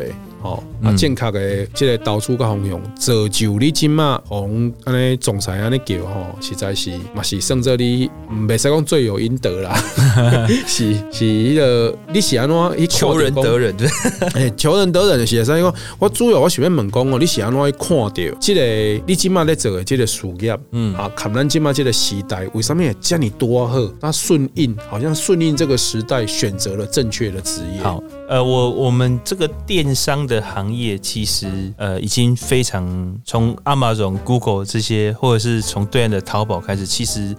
[0.43, 8.11] 哦，啊，正确的即个投资个方向，造就你今嘛往安尼总裁安尼叫吼，实在是嘛是算做你
[8.49, 9.77] 袂使讲罪有应得啦，
[10.67, 13.87] 是是迄个你是安怎求仁得仁，对，
[14.33, 18.09] 诶，求仁得仁的是会使讲我主要我想要问讲哦，你是安怎去看到
[18.41, 23.79] 这个你今嘛在做的即个事业，嗯啊，看咱今嘛即个时代为什么会这么多好？
[24.01, 27.83] 他顺应好像顺应这个时代选择了正确的职业。
[27.83, 30.21] 好，呃，我我们这个电商。
[30.21, 37.35] 的行业其实呃已经非常从 Amazon、Google 这些，或者是从对岸的淘宝开始，其实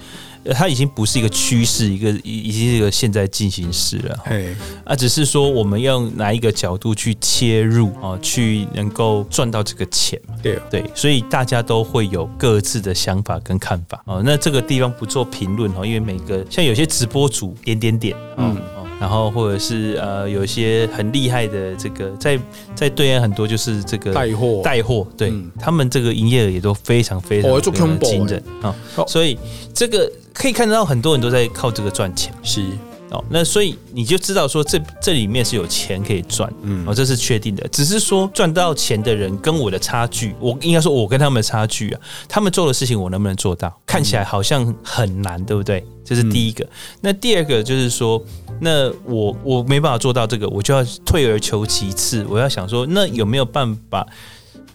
[0.54, 4.18] 它已经不是一个趋势，一个已经是一个现在进行时了。
[4.28, 10.20] 对，啊，只是说我们要用哪一个角度去切入啊，去能够赚到这个钱。
[10.42, 14.22] 对对，所以大家都会有各自的想法跟看法哦。
[14.26, 18.58] 那这个地方不做评论哈，因为每个像有些直播主点点点，嗯。
[19.02, 22.40] 然后或者是呃有一些很厉害的这个在
[22.76, 24.62] 在对岸很多就是这个带货。
[24.64, 28.76] 带货，对、嗯、他们这个营业额也都非常非常惊人啊，
[29.08, 29.40] 所以
[29.74, 32.64] 这个可以看得到很多人都在靠这个赚钱，是
[33.12, 43.72] 哦，那所以你就知道说这这里面是有钱可以赚，嗯，哦，这是确定的，只是说赚到钱的人跟我的差距，我应该说我跟他们的差距啊，他们做的事情我能不能做到？
[43.86, 45.86] 看起来好像很难，对不对？
[46.04, 46.68] 这是第一个，
[47.00, 48.22] 那第二个就是说。
[48.64, 52.24] 那我我没办法做到这个，我就要退而求其次。
[52.30, 54.08] 我要想说，那有没有办法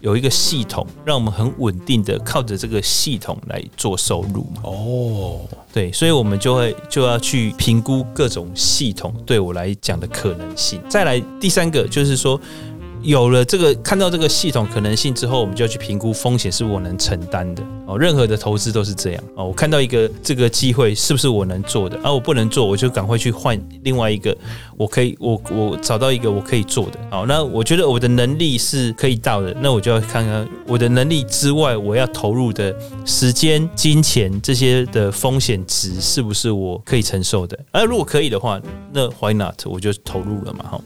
[0.01, 4.45] 有一个系统，让我们很稳定的靠着这个系统来做收入？
[4.63, 5.41] 哦，
[5.73, 10.79] 对，所以我们就会就要去评估各种系统对我来讲的可能性。
[10.87, 12.39] 再来第三个就是说，
[13.03, 17.97] 有了这个看到这个系统可能性之后，我们就要去评估风险是我能承担的哦。
[17.97, 19.45] 任何的投资都是这样哦。
[19.45, 21.97] 我看到一个这个机会是不是我能做的？
[22.03, 24.35] 而、啊、我不能做，我就赶快去换另外一个
[24.75, 26.99] 我可以我我找到一个我可以做的。
[27.09, 32.75] 好，那我觉得我的能力是可以到的，那我就要看看我的能力之外，我要投入的
[33.05, 37.57] 时间、金钱这些的风险值是不是我可以承受的？
[37.71, 38.59] 而如果可以的话，
[38.91, 39.65] 那 Why not？
[39.65, 40.65] 我就投入了嘛。
[40.71, 40.81] 哈，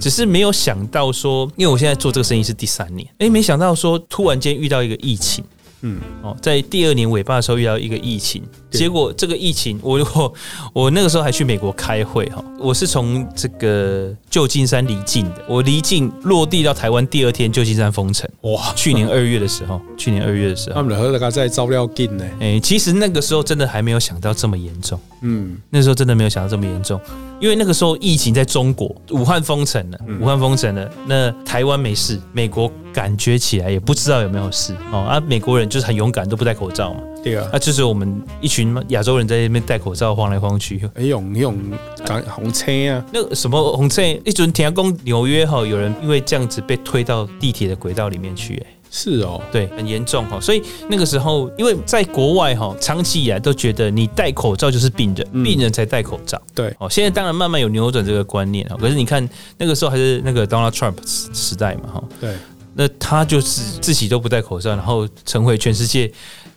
[0.00, 1.50] 只是没有想到说。
[1.56, 5.44] 因为我现在做这个生意是第三年，哎，没想到说突然间遇到一个疫情，
[5.82, 8.42] 嗯，哦，在第二年尾巴的时候遇到一个疫情。
[8.78, 10.34] 结果这个疫情，我我
[10.84, 18.72] 我那个时候还去美国开会哈，我是从这个旧金山离境的，我离境落地到台湾第二天，旧金山封城哇！
[18.74, 22.24] 去年二月的时候， 去年二月的时候，他们和大家在照料进呢。
[22.40, 27.00] 哎，其实那个时候真的还没有想到这么严重，嗯，那时候真的没有想到这么严重，
[27.40, 37.00] 因为那个时候疫情在中国武汉封城了，武汉封城了，那台湾没事，美国感觉起来也不知道有没有事哦，啊，美国人就是很勇敢，都不戴口罩嘛。
[37.24, 40.88] 对啊，那就是我们一群亚洲人在那边戴口罩晃来晃去。
[40.94, 41.58] 哎，用用
[42.04, 48.56] 赶红车啊，那个什么红车，一准听讲纽约哈，有人因为这样子被推到地铁的轨道里面去。
[48.58, 50.38] 哎，是哦，对，很严重哈。
[50.38, 56.40] 所以那个时候，因为在国外哈，长期以来都觉得你戴口罩就是病人，病人才戴口罩。
[56.54, 58.76] 对，哦，现在当然慢慢有扭转这个观念啊。
[58.78, 62.04] 可是你看那个时候还是那个 Donald Trump 时代嘛，哈。
[62.20, 62.34] 对，
[62.74, 66.12] 那他就是自己都不戴口罩，然后成为全世界。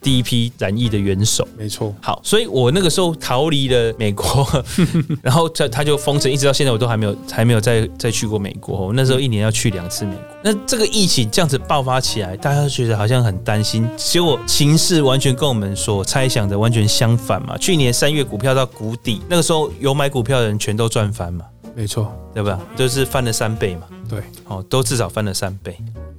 [0.07, 1.93] 第一批染疫的元首，没错。
[2.01, 4.47] 好，所以我那个时候逃离了美国，
[5.21, 8.87] 然后他他就封城，一直到现在我都还没有还没有再再去过美国。
[8.87, 10.23] 我那时候一年要去两次美国。
[10.41, 17.57] 那这个疫情这样子爆发起来，大家都觉得好像很担心，结果情势完全跟我们所猜想的完全相反嘛。
[17.57, 21.43] 去年三月股票到谷底，那个时候有买股票的人全都赚翻嘛，
[21.75, 22.57] 没错，对吧？
[22.77, 25.77] 就是翻了三倍嘛，对，哦，都至少翻了三倍。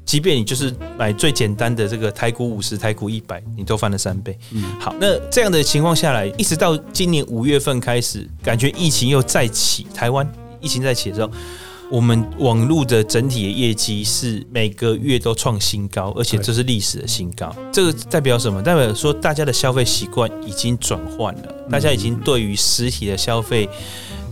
[0.08, 4.38] 即便你就是买最简单的这个台股五十、台股一百，你都翻了三倍。
[4.52, 10.26] 嗯，好，那这样的情况下来，一直到今年五月份开始，感觉疫情又再起，台湾
[10.62, 11.30] 疫情再起的时候，
[11.90, 17.54] 我们网络的整体的业绩是每个月都创新高，而且这是历史的新高。
[17.70, 18.62] 这个代表什么？
[18.62, 23.68] 代表说大家的消费习惯已经转换了，大家已经对于实体的消费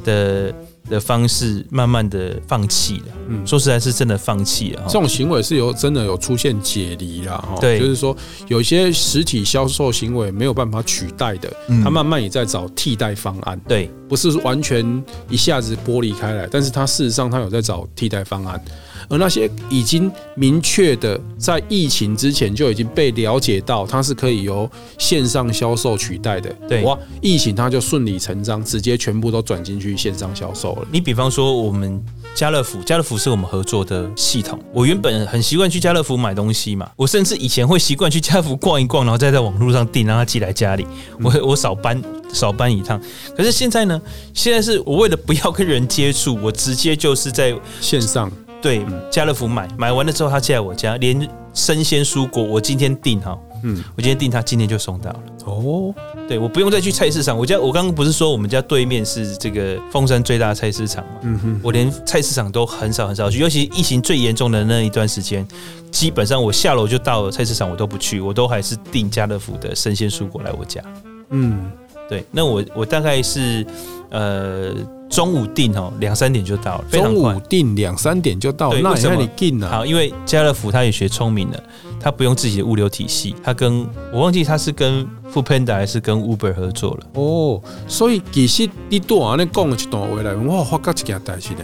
[0.07, 0.55] 的。
[0.89, 4.83] 的方式慢慢的放弃了，嗯，说实在是真的放弃了。
[4.87, 8.17] 这种行为是有真的有出现解离了，哈，对，就是说
[8.49, 18.61] 有些实体销售行为没有办法取代的，他慢慢也在找替代方案，对，不是完全一下子剥离开来，但是他事实上他有在找替代方案。
[19.09, 26.53] 而那些已经明确的在疫情之前就已经被了解到，它是可以由线上销售取代的。
[26.69, 30.89] 对，哇，疫情它就顺理成章，直接全部都转进去线上销售了。
[30.91, 32.03] 你比方说，我们
[32.35, 34.59] 家乐福，家乐福是我们合作的系统。
[34.73, 40.87] 我原本很习惯去家乐福买东西嘛，我甚至以前会习惯去家乐福逛一逛，然后再在网络上订，让他寄来家里。
[41.23, 42.03] 我我少搬
[42.33, 43.01] 少搬一趟。
[43.37, 44.01] 可是现在呢？
[44.35, 48.31] 现在是我为了不要跟人接触，我直接就是在线上。
[48.67, 51.17] 对，家乐福买买完了之后，他寄来我家，连
[51.55, 55.23] 生鲜蔬果我今天订哈，嗯，我今天订他今天就送到了。
[55.45, 55.95] 哦，
[56.27, 57.39] 对，我不用再去菜市场。
[57.39, 61.21] 我家我刚刚不是说我们家对面是这个凤山最大的菜市场嘛？
[61.23, 65.47] 嗯哼，我连菜市场都很少很少去，尤其疫情最严重的那一段时间，
[65.93, 70.83] 基本上我下楼就到了菜市场，我都不去，我都还是订家乐福的生鲜蔬果来我家。
[71.31, 71.71] 嗯，
[72.09, 73.65] 对，那我我大概是
[74.11, 74.75] 呃。
[75.09, 77.33] 中午订哦，两三点就到了，非常快。
[77.33, 79.69] 中午订两三点就到了，那那你订了？
[79.71, 81.63] 好，因为家乐福他也学聪明了，
[82.01, 87.07] 他不用自己的物流体系，他跟我忘记他是跟 Foodpanda 还是跟 Uber 合作了。
[87.15, 91.61] 哦，所以其实你多啊，你讲了一段话来，我发觉一件代志呢，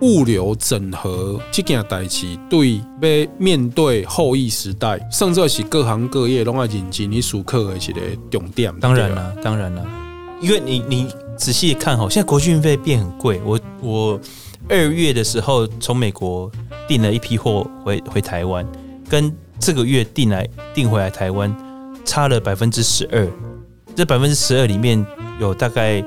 [0.00, 8.72] 物流整合这件代志，对要面对后疫时代，甚至是各行各业拢要认真你思考的一个重点。
[8.80, 9.84] 当然了，当然了，
[10.40, 11.08] 因为你你。
[11.36, 13.40] 仔细看哈，现在国际运费变很贵。
[13.44, 14.20] 我我
[14.68, 16.50] 二月的时候从美国
[16.88, 18.66] 订了一批货回回台湾，
[19.08, 21.54] 跟这个月订来订回来台湾
[22.04, 23.26] 差了百分之十二。
[23.94, 25.04] 这百分之十二里面
[25.40, 26.04] 有大概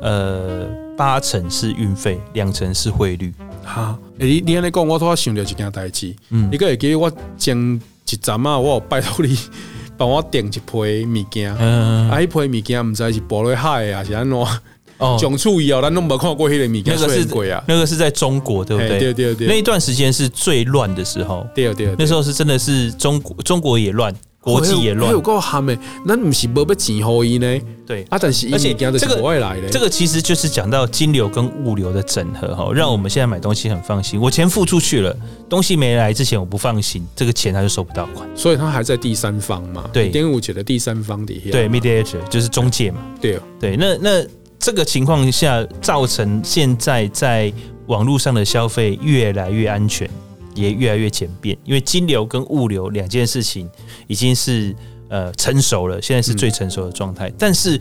[0.00, 0.66] 呃
[0.96, 3.32] 八成是运费，两成是汇率。
[3.64, 6.14] 哈，你你安尼讲，我突然想到一件代志。
[6.30, 7.56] 嗯，你可以给我前
[8.10, 9.36] 一阵啊，我有拜托你。
[9.96, 14.38] 帮我订一批物件，嗯，啊，一批物件毋知是堕落海啊，是安怎？
[14.98, 18.98] 哦，讲出以后，咱都没看过迄个物件，那个是鬼啊，那个是在中国，对不对？
[19.00, 24.14] 对对对，那一段时间是最乱的时候，对对，那时候是真的是中国，中国也乱，
[24.44, 25.10] 国际也乱。
[25.10, 27.60] 有够喊的，那不是没要钱给伊呢？
[27.86, 34.20] 对啊，但是而且这个国外来的，这个其实就是讲到金流跟物流的整合哈，让我们现在买东西很放心。
[34.20, 35.14] 我钱付出去了，
[35.48, 38.28] 东西没来之前我不放心，这个钱他就收不到款。
[38.34, 39.88] 所以他还在第三方嘛？
[39.92, 43.00] 对，点五节的第三方底下，对，mediator 就是中介嘛。
[43.20, 44.24] 对对，那那
[44.58, 47.52] 这个情况下造成现在在
[47.86, 50.08] 网络上的消费越来越安全，
[50.54, 53.68] 也越来越简便，因为金流跟物流两件事情
[54.06, 54.74] 已经是。
[55.10, 57.78] 呃，成熟了，现在是最成熟的状态，嗯，但是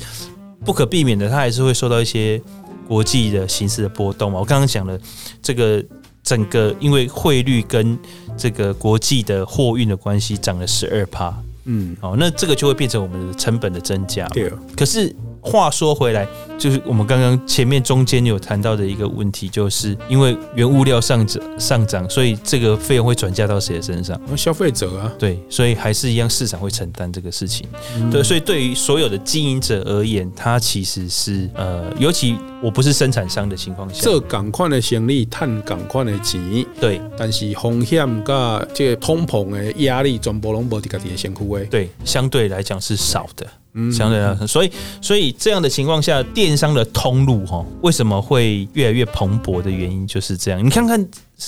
[0.63, 2.39] 不可避免的，它还是会受到一些
[2.85, 4.39] 国际的形势的波动嘛。
[4.39, 4.99] 我刚刚讲了，
[5.41, 5.83] 这个
[6.21, 7.97] 整个因为汇率跟
[8.37, 11.33] 这个国际的货运的关系，涨了十二趴。
[11.63, 14.27] 嗯，哦，那这个就会变成我们的成本的增加。
[14.27, 15.15] 对，可是。
[15.43, 16.25] 话说回来，
[16.57, 24.19] 就是我们刚刚前面中间有谈到的一个问题，就是因为原物料上涨上涨，所以这个费用会转嫁到谁的身上？
[24.37, 27.67] 消费者啊，对，所以还是一样，市场会承担这个事情。
[27.97, 36.41] 嗯、对，所以对于所有的经营者而言，它其实是呃，尤其我不是生产商的情况下，这赶快的行李，赚赶快的钱，
[36.79, 43.45] 对，但是风险跟这个通膨的压力，全部拢无在自己的身躯，对，相对来讲是少的。
[43.91, 44.71] 相对来说，所以
[45.01, 50.63] 所以这样的情况下，电商的通路哈，为什么会越来越蓬勃的原因就是这样。
[50.63, 51.07] 你看看，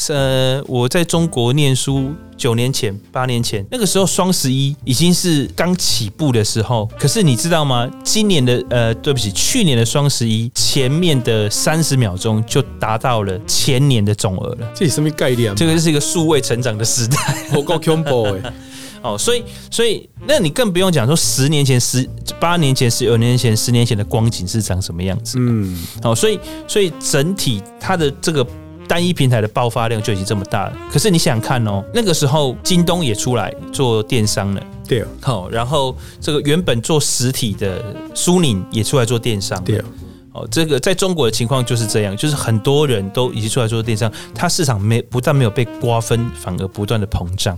[0.09, 6.89] 呃，我在中国念书九年前、八年前，那个时候双十一已经是刚起步的时候。
[6.97, 7.89] 可是你知道吗？
[8.03, 14.67] 今年的呃，对不起，去年的双十一前面的三十秒钟就达到了前年的总额了。
[14.73, 15.55] 这是什么概念？
[15.55, 17.17] 这个是一个数位成长的时代，
[17.51, 18.53] 好够恐怖哎。
[19.05, 25.37] 哦，所以，所以，那你更不用讲说十年前、十八年前、十九年前、十年前的光景是长什么样子。
[25.39, 28.45] 嗯，好，所以，所以整体它的这个
[28.87, 30.73] 单一平台的爆发量就已经这么大了。
[30.91, 37.83] 可是你想想看哦，那个时候京东也出来做电商了，对，好，然后这个原本做实体的
[38.15, 39.79] 苏宁也出来做电商，对，
[40.33, 47.57] 哦，这个在中国的情况就是这样，就是很多人都已经出来做电商，它市场没不但没有被瓜分，反而不断的膨胀。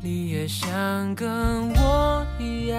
[0.00, 0.68] 你也想
[1.16, 2.78] 跟我一样，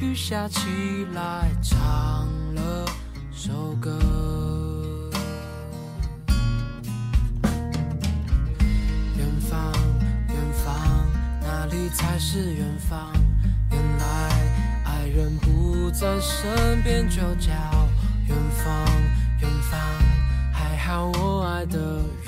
[0.00, 2.26] 雨下起来唱
[2.56, 2.84] 了
[3.30, 3.96] 首歌。
[9.16, 9.72] 远方，
[10.28, 10.74] 远方，
[11.40, 12.98] 哪里才是远方？
[13.70, 14.06] 原来
[14.84, 17.52] 爱人不在身边，就叫
[18.26, 18.86] 远方，
[19.40, 19.78] 远方。
[20.52, 21.78] 还好，我爱的
[22.26, 22.27] 人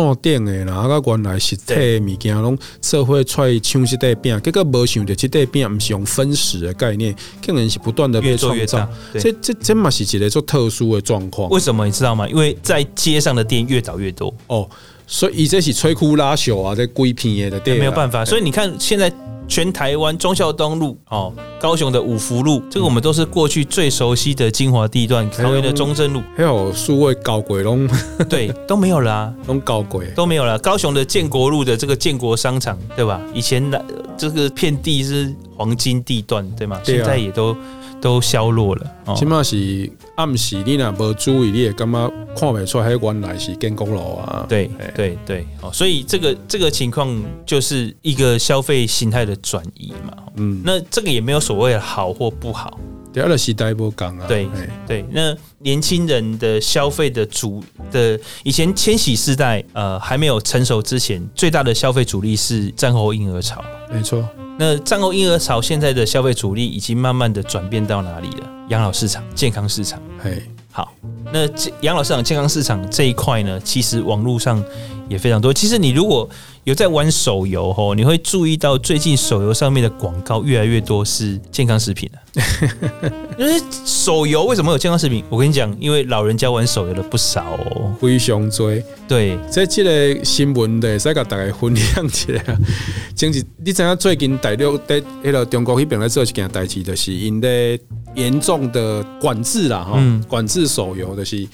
[0.00, 8.88] 线顶的啦，啊，原来实体物件拢社会出来抢这块饼，结果无想着这块饼毋是用分食的概念，竟然是不断的被创造。
[9.14, 11.48] 这这这嘛是一个做特殊的状况。
[11.50, 12.28] 为什么你知道吗？
[12.28, 14.68] 因为在街上的店越倒越多哦，
[15.06, 17.78] 所以这是摧枯拉朽啊，这规片的店。
[17.78, 19.12] 没有办法，所以你看现在。
[19.48, 25.30] 全台湾忠孝东路哦，高雄的五福路，这个我们都是过去最熟悉的精华地段。
[25.30, 27.88] 桃园的中正路，还有数位高轨龙，
[28.28, 30.58] 对， 都没有了啊，都高鬼都没有了。
[30.58, 33.20] 高雄的建国路的这个建国商场，对吧？
[33.32, 33.80] 以前的
[34.16, 36.80] 这个片地是黄金地段，对吗？
[36.84, 37.56] 现在也都。
[37.98, 44.44] 都消落了，起码是暗时你若无注意，你也感觉看不出来，原来是建国路啊。
[44.46, 47.10] 对对对，所以这个这个情况
[47.46, 50.12] 就是一个消费心态的转移嘛。
[50.36, 52.78] 嗯，那这个也没有所谓的好或不好。
[53.16, 54.26] 第二个时代不讲啊。
[54.28, 54.46] 对
[54.86, 63.64] 对，那年轻人的消费的主的以前千禧世代呃还没有成熟之前，最大的消费主力是战后婴儿潮。
[63.90, 64.22] 没错。
[64.58, 68.50] 那战后婴儿潮现在的消费主力已经慢慢的转变到哪里了？
[68.68, 69.98] 养老市场、健康市场。
[70.22, 70.92] 嘿，好，
[71.32, 74.62] 那这养老市场、健康市场这一块呢，其实网络上
[75.08, 75.54] 也非常多。
[75.54, 76.28] 其实你如果
[76.64, 82.18] 有在玩手游吼，你会注意到最近手游上面的广告越来越多是健康食品了。
[83.38, 85.24] 因为手游为什么有健康食品？
[85.30, 88.70] 我跟你讲，因为老人家玩手游的不少哦，非常多。
[89.08, 92.32] 对，这这个新闻的，再甲大家分享一下。
[93.14, 97.78] 就是，你知影最近大陆在迄个中国那边在做一件代志，就是因咧
[98.14, 101.46] 严重的管制啦，哈、嗯，管制手游就是。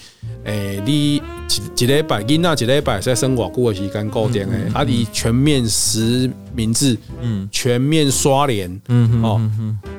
[0.45, 1.21] 诶、欸，你一
[1.77, 9.41] 一礼拜，囡仔一礼拜在生活久的时间固定的，啊，你全面实名字，嗯，全面刷脸，嗯哦，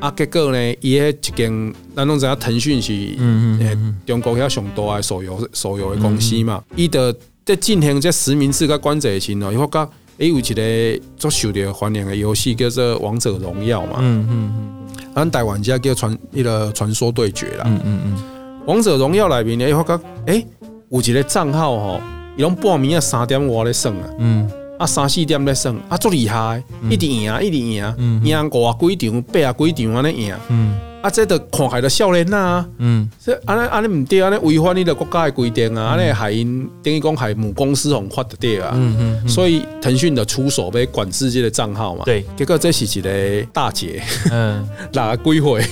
[0.00, 18.24] 啊，结果呢，伊迄一间，咱拢知影腾讯是，嗯嗯，中国遐上大的手游手游的公司嘛，伊的在进行这实名制甲管制前哦，伊发觉诶有一个足受到欢迎的游戏叫做《王者荣耀》嘛，嗯嗯嗯，咱台湾叫传迄个传说对决啦，嗯嗯嗯。
[18.66, 20.46] 王者荣耀里面，呢，伊发觉诶，
[20.90, 22.00] 有一个账号吼，
[22.36, 24.48] 伊拢半暝啊三点外咧算啊，嗯，
[24.84, 44.02] 啊三四点咧算，啊足厉害，一直赢，一直赢，赢五啊几场，八啊几场安尼赢，嗯，啊这都看海的少年呐，嗯，这安尼安尼唔对，安尼违反你的国家的规定啊，安尼害因等于讲害母公司红发的对啊，嗯嗯，所以腾讯的出手被管制这个账号嘛，对，结果这是一个大劫，
[44.32, 45.62] 嗯， 哪个几回？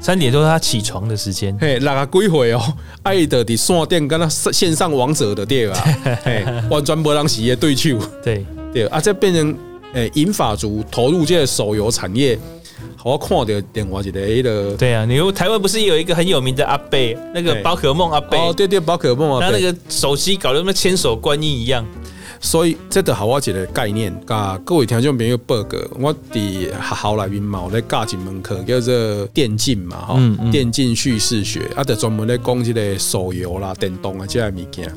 [0.00, 2.60] 三点多他起床的时间，嘿，那个几岁哦？
[3.04, 5.84] 爱的的线电跟他线上王者的店啊，
[6.24, 8.44] 嘿，完全无人洗的对手，对。
[8.72, 9.54] 对啊，这变成
[9.92, 12.36] 诶，银发族投入这个手游产业，
[12.96, 21.84] 好看到电话一个那个，对啊，你台湾不是有一个很有名的阿贝，那个宝可梦阿贝，哦，对对，宝可梦啊，他那个手机搞得跟千手观音一样。
[22.44, 34.92] 所以这个好我一个概念，甲各位听众朋友报告，我伫学校里面嘛，咧教一门课叫做电竞嘛，哈、嗯嗯，电竞叙事学，啊，就专门咧讲这个手游啦、电动啊这些物件。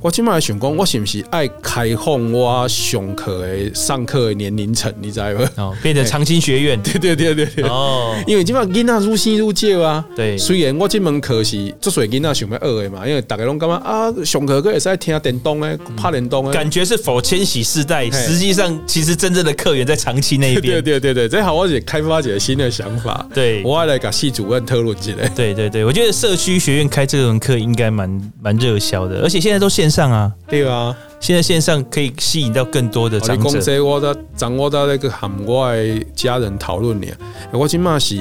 [0.00, 4.92] 我今麦想讲，我是不是爱开放我上课的上课的年龄层？
[5.00, 5.50] 你知道吗？
[5.56, 7.64] 哦，变成长青学院， 对对对对对。
[7.64, 10.04] 哦，因为今麦囡仔愈生愈少啊。
[10.14, 20.82] 对，虽然我这门课是做水囡仔想要学的嘛，因为大家拢感觉啊，上课可以使听电动的，拍电动的，感觉是否千禧世代，实际上其实真正的客源在长青那一边。
[20.82, 23.26] 对对对对，这好我也开发一新的想法。
[23.32, 25.12] 对，我要来给系主任讨论一下。
[25.34, 30.32] 对对对，我觉得社区学院开这门课应该蛮蛮热销的，而且现在都线上啊。
[30.46, 33.60] 对啊，现在线上可以吸引到更多的长者。
[33.60, 37.08] 这、我在掌握到那个喊我的家人讨论呢，
[37.50, 38.16] 我起码是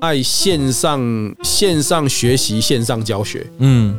[0.00, 1.00] 爱线上
[1.44, 3.46] 线上学习，线上教学。
[3.58, 3.96] 嗯，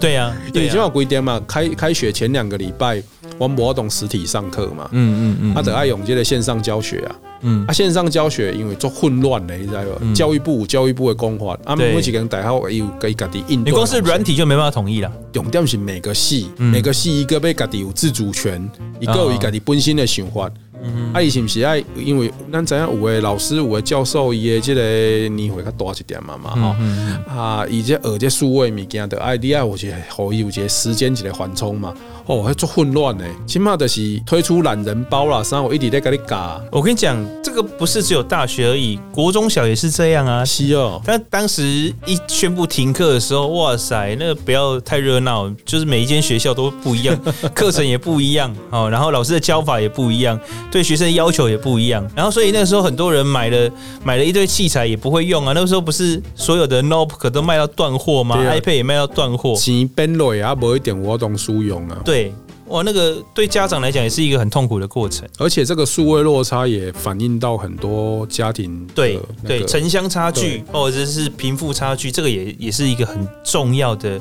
[0.00, 3.02] 对啊， 因为今晚规定嘛，开开学前两个礼拜，
[3.36, 4.88] 我们不懂实体上课嘛。
[4.92, 7.12] 嗯嗯嗯，他得爱用这个线上教学啊。
[7.42, 9.98] 嗯，啊，线上教学因为做混乱的，你知道吧？
[10.00, 13.70] 嗯、教育部教育部的公法，啊，每几个人大学有可以家己应对。
[13.70, 15.10] 你光是软体就没办法统一了。
[15.32, 18.68] 重点是每个系，嗯、每个系一个被家己有自主权，
[18.98, 20.50] 一个有家己本身的想法。
[20.82, 21.84] 嗯，啊，伊是毋是爱？
[21.94, 27.18] 因为咱知影有的老师，有的教授，伊的这个年会较大一点嘛嘛，吼、嗯。
[27.26, 31.92] 啊，伊这学即数位物件的，爱你爱有一个，互伊有一个时间一个缓冲嘛。
[32.30, 36.60] 哦，还做混乱呢，起码的是推出懒人包啦，然后我一直在给你搞。
[36.70, 40.44] 我跟你讲，这个不是只有大学而已，国中小也是这样啊。
[40.44, 47.18] 是哦，但当时一宣布停课的时候，哇塞，那个不要太热闹，就是每一间学校都不一样，
[47.52, 50.38] 课程也不一样哦，然后老师的教法也不一样，
[50.70, 53.68] 对学生的要求也不一样，然后所以那个时候很多人买了
[54.04, 55.52] 买了一堆器材也不会用啊。
[55.52, 58.36] 那个时候不是所有的 notebook 都卖到断货吗？
[58.36, 61.98] 啊？iPad 也卖到断货，钱变落也无一点活动使用啊。
[62.04, 62.19] 对。
[62.66, 74.20] 哇，那个对家长来讲也是一个很痛苦的过程，而且这个数位落差也反映到很多家庭对对城乡差距或者是贫富差距，这个也也是一个很重要的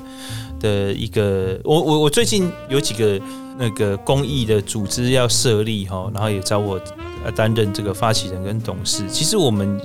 [0.59, 1.59] 的一个。
[1.63, 3.21] 我我我最近有几个
[3.59, 6.81] 那个公益的组织要设立哈，然后也找我
[7.35, 9.03] 担任这个发起人跟董事。
[9.11, 9.79] 其实我们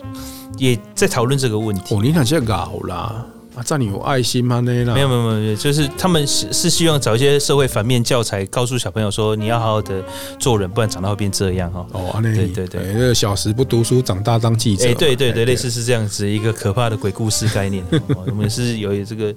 [0.56, 1.94] 也在讨论这个问题。
[1.94, 3.26] 哦，你看这搞啦。
[3.54, 4.60] 啊，这你有爱心吗？
[4.60, 10.02] 那没有没有没有，就是他们是是希望找一些社会反面教材，告诉小朋友说，你要好好的
[10.40, 11.86] 做人，不然长大会变这样哈。
[11.92, 14.88] 哦，对对对，那个小时不读书，长大当记者。
[14.88, 17.84] 哎，对对对，类似是这样子一个可怕的鬼故事概念。
[18.26, 19.32] 我们是有这个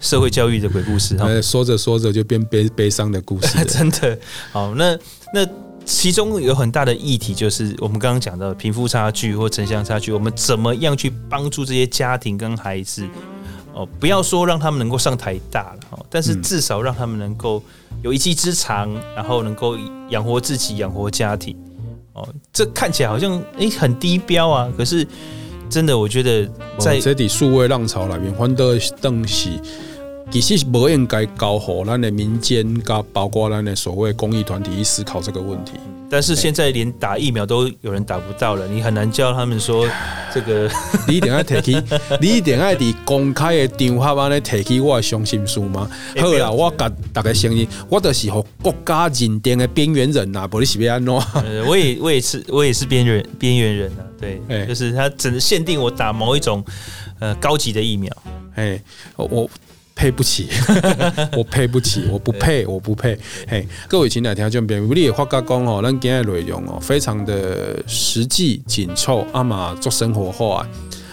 [0.00, 1.26] 社会教育的鬼故事哈。
[1.40, 4.18] 说着说着就变悲悲伤的故事， 真的。
[4.52, 4.98] 好，那
[5.32, 5.46] 那
[5.86, 13.08] 其中有很大的议题，就是我们刚刚讲的贫富差距或城乡差距，我们怎么样去帮助这些家庭跟孩子？
[13.74, 17.62] 哦，不要说让他们能够上台大了，哦，但是至少让他们能够
[18.02, 19.76] 有一技之长，然后能够
[20.10, 21.56] 养活自己，养活家庭。
[22.12, 25.06] 哦，这看起来好像诶、欸、很低标啊，可是
[25.70, 26.46] 真的，我觉得
[26.78, 29.58] 在这底数位浪潮里面，欢得东西
[30.40, 35.72] 其实不应该交互咱的民间，噶包括咱的所谓公益团体去思考这个问题。
[36.08, 39.88] 但是现在连打疫苗都有人打不到了，你很难叫他们说
[40.34, 40.70] 这个。
[41.08, 41.82] 你一定要提起，
[42.20, 45.88] 你一定要在公开的场合安尼提起我的伤心事吗？
[46.20, 51.14] 好啦，我甲大家承认，我就是和国家认定的边缘人呐，不你是要安怎？
[51.14, 56.62] 呃，我也我也是我也是边缘边缘人啊，对，就是他只能限定我打某一种
[57.20, 58.14] 呃高级的疫苗，
[58.56, 58.78] 哎，
[59.16, 59.48] 我。
[60.02, 60.48] 配不起，
[61.36, 63.16] 我配不起， 我不配，我不配。
[63.46, 70.66] 嘿，各位亲爱听众朋友，你也发觉讲哦，咱今日内容哦，非常的实际紧凑，阿嘛做生活化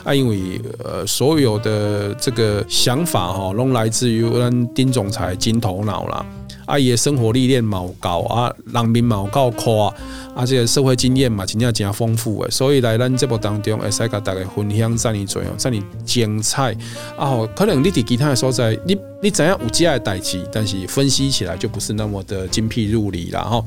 [0.03, 6.25] 啊，因为呃，所有的这个想法哈，拢来自于咱丁总裁金头脑啦。
[6.69, 9.87] 阿姨的生活历练冇够啊，人民嘛有够夸
[10.35, 12.51] 啊，这个社会经验嘛，真正真丰富诶。
[12.51, 16.71] 所以来咱节目当中，会使甲大家分享怎样做样，怎样精彩
[17.17, 17.39] 啊！
[17.55, 23.65] 可能你伫其他的所在，你你知影有这样代志，但是分析起来就不是那么的精辟入理了哈。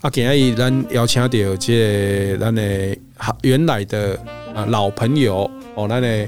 [0.00, 2.96] 啊，今日咱邀请到这个咱的
[3.42, 4.18] 原来的
[4.54, 6.26] 啊老朋友哦，咱的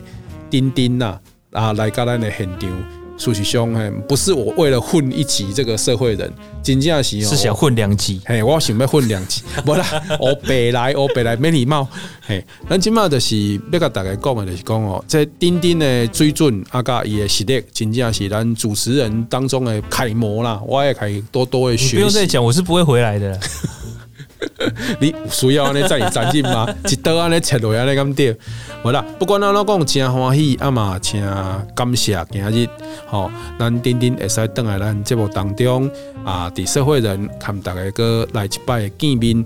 [0.51, 1.19] 丁丁呐
[1.53, 3.00] 啊，来到咱的现场。
[3.21, 8.19] 事实上，嘿，不是我为了混一级这个社会人，真正是是想混两级。
[8.25, 9.85] 嘿，我想要混两级， 不啦，
[10.19, 11.87] 我白来，我白来没礼貌。
[12.23, 20.59] 嘿，咱今嘛就是要跟大家讲的，就是讲哦，在丁丁的水准，阿甲伊的实力，真正是咱主持人当中的楷模啦。
[20.67, 21.97] 我也可以多多的学习。
[21.97, 23.39] 不用再讲，我是不会回来的。
[25.01, 26.67] 你有需要安尼再站进吗？
[26.89, 28.35] 一刀安尼切落安尼咁掉，
[28.85, 31.21] 无啦，不管安怎讲，真欢喜啊嘛，请
[31.75, 32.69] 感谢今日，
[33.07, 35.91] 吼，咱丁丁会使倒来咱节目当中
[36.25, 39.45] 啊，伫社会人看大家个来一摆见面，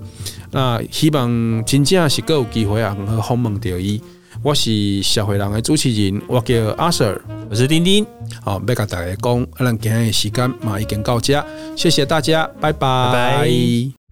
[0.50, 4.00] 那希望真正是够有机会啊，好访问到伊。
[4.42, 7.18] 我是社会人的主持人，我叫阿 Sir，
[7.48, 8.04] 我是丁丁，
[8.42, 11.42] 好，要甲大家讲，咱今日时间嘛已经到这，
[11.76, 13.12] 谢谢大家，拜拜。
[13.12, 14.03] 拜拜。